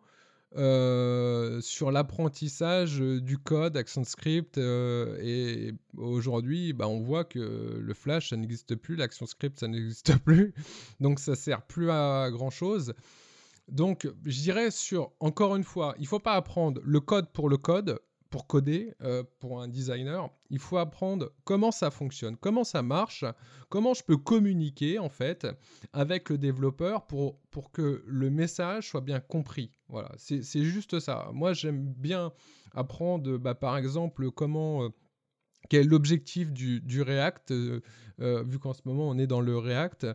euh, 0.56 1.60
sur 1.62 1.90
l'apprentissage 1.90 3.00
euh, 3.00 3.20
du 3.20 3.38
code 3.38 3.76
ActionScript. 3.76 4.58
Euh, 4.58 5.16
et 5.22 5.72
aujourd'hui, 5.96 6.72
bah, 6.72 6.88
on 6.88 7.00
voit 7.00 7.24
que 7.24 7.78
le 7.80 7.94
Flash, 7.94 8.30
ça 8.30 8.36
n'existe 8.36 8.74
plus, 8.74 8.96
l'ActionScript, 8.96 9.58
ça 9.58 9.68
n'existe 9.68 10.18
plus. 10.18 10.52
Donc 11.00 11.20
ça 11.20 11.34
sert 11.36 11.62
plus 11.62 11.90
à 11.90 12.28
grand 12.30 12.50
chose. 12.50 12.94
Donc 13.68 14.06
je 14.26 14.40
dirais 14.40 14.70
sur, 14.70 15.12
encore 15.20 15.56
une 15.56 15.64
fois, 15.64 15.94
il 15.98 16.02
ne 16.02 16.08
faut 16.08 16.18
pas 16.18 16.34
apprendre 16.34 16.82
le 16.84 17.00
code 17.00 17.30
pour 17.32 17.48
le 17.48 17.56
code, 17.56 17.98
pour 18.32 18.46
coder, 18.46 18.94
euh, 19.02 19.22
pour 19.40 19.60
un 19.60 19.68
designer, 19.68 20.30
il 20.48 20.58
faut 20.58 20.78
apprendre 20.78 21.30
comment 21.44 21.70
ça 21.70 21.90
fonctionne, 21.90 22.36
comment 22.38 22.64
ça 22.64 22.82
marche, 22.82 23.26
comment 23.68 23.92
je 23.92 24.02
peux 24.02 24.16
communiquer 24.16 24.98
en 24.98 25.10
fait 25.10 25.46
avec 25.92 26.30
le 26.30 26.38
développeur 26.38 27.06
pour, 27.06 27.38
que 27.72 28.02
le 28.06 28.30
message 28.30 28.88
soit 28.88 29.02
bien 29.02 29.20
compris. 29.20 29.70
Voilà, 29.88 30.10
c'est 30.16 30.64
juste 30.64 30.98
ça. 30.98 31.28
Moi, 31.34 31.52
j'aime 31.52 31.84
bien 31.84 32.32
apprendre, 32.74 33.36
bah, 33.36 33.54
par 33.54 33.76
exemple, 33.76 34.30
comment... 34.30 34.88
Quel 35.68 35.82
est 35.82 35.88
l'objectif 35.88 36.52
du, 36.52 37.02
React, 37.02 37.50
euh, 37.50 37.80
euh, 38.20 38.42
vu 38.42 38.58
qu'en 38.58 38.74
ce 38.74 38.82
moment 38.84 39.08
on 39.08 39.18
est 39.18 39.26
dans 39.26 39.40
le 39.40 39.56
React, 39.56 40.06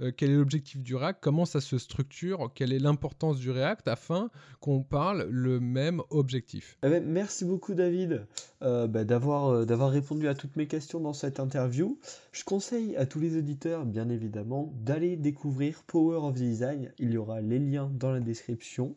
euh, 0.00 0.12
quel 0.16 0.30
est 0.30 0.36
l'objectif 0.36 0.82
du 0.82 0.94
React, 0.94 1.20
comment 1.22 1.46
ça 1.46 1.60
se 1.60 1.78
structure, 1.78 2.50
quelle 2.54 2.72
est 2.72 2.78
l'importance 2.78 3.38
du 3.38 3.50
React 3.50 3.88
afin 3.88 4.30
qu'on 4.60 4.82
parle 4.82 5.26
le 5.30 5.60
même 5.60 6.02
objectif. 6.10 6.78
Eh 6.84 6.88
ben, 6.88 7.04
merci 7.04 7.44
beaucoup 7.44 7.74
David 7.74 8.26
bah, 8.60 9.04
d'avoir 9.04 9.90
répondu 9.90 10.28
à 10.28 10.34
toutes 10.34 10.56
mes 10.56 10.66
questions 10.66 11.00
dans 11.00 11.12
cette 11.12 11.40
interview. 11.40 11.98
Je 12.32 12.44
conseille 12.44 12.96
à 12.96 13.06
tous 13.06 13.20
les 13.20 13.36
auditeurs, 13.36 13.84
bien 13.84 14.08
évidemment, 14.08 14.72
d'aller 14.80 15.16
découvrir 15.16 15.82
Power 15.86 16.18
of 16.18 16.34
Design. 16.34 16.92
Il 16.98 17.12
y 17.12 17.16
aura 17.16 17.40
les 17.40 17.58
liens 17.58 17.90
dans 17.94 18.12
la 18.12 18.20
description. 18.20 18.96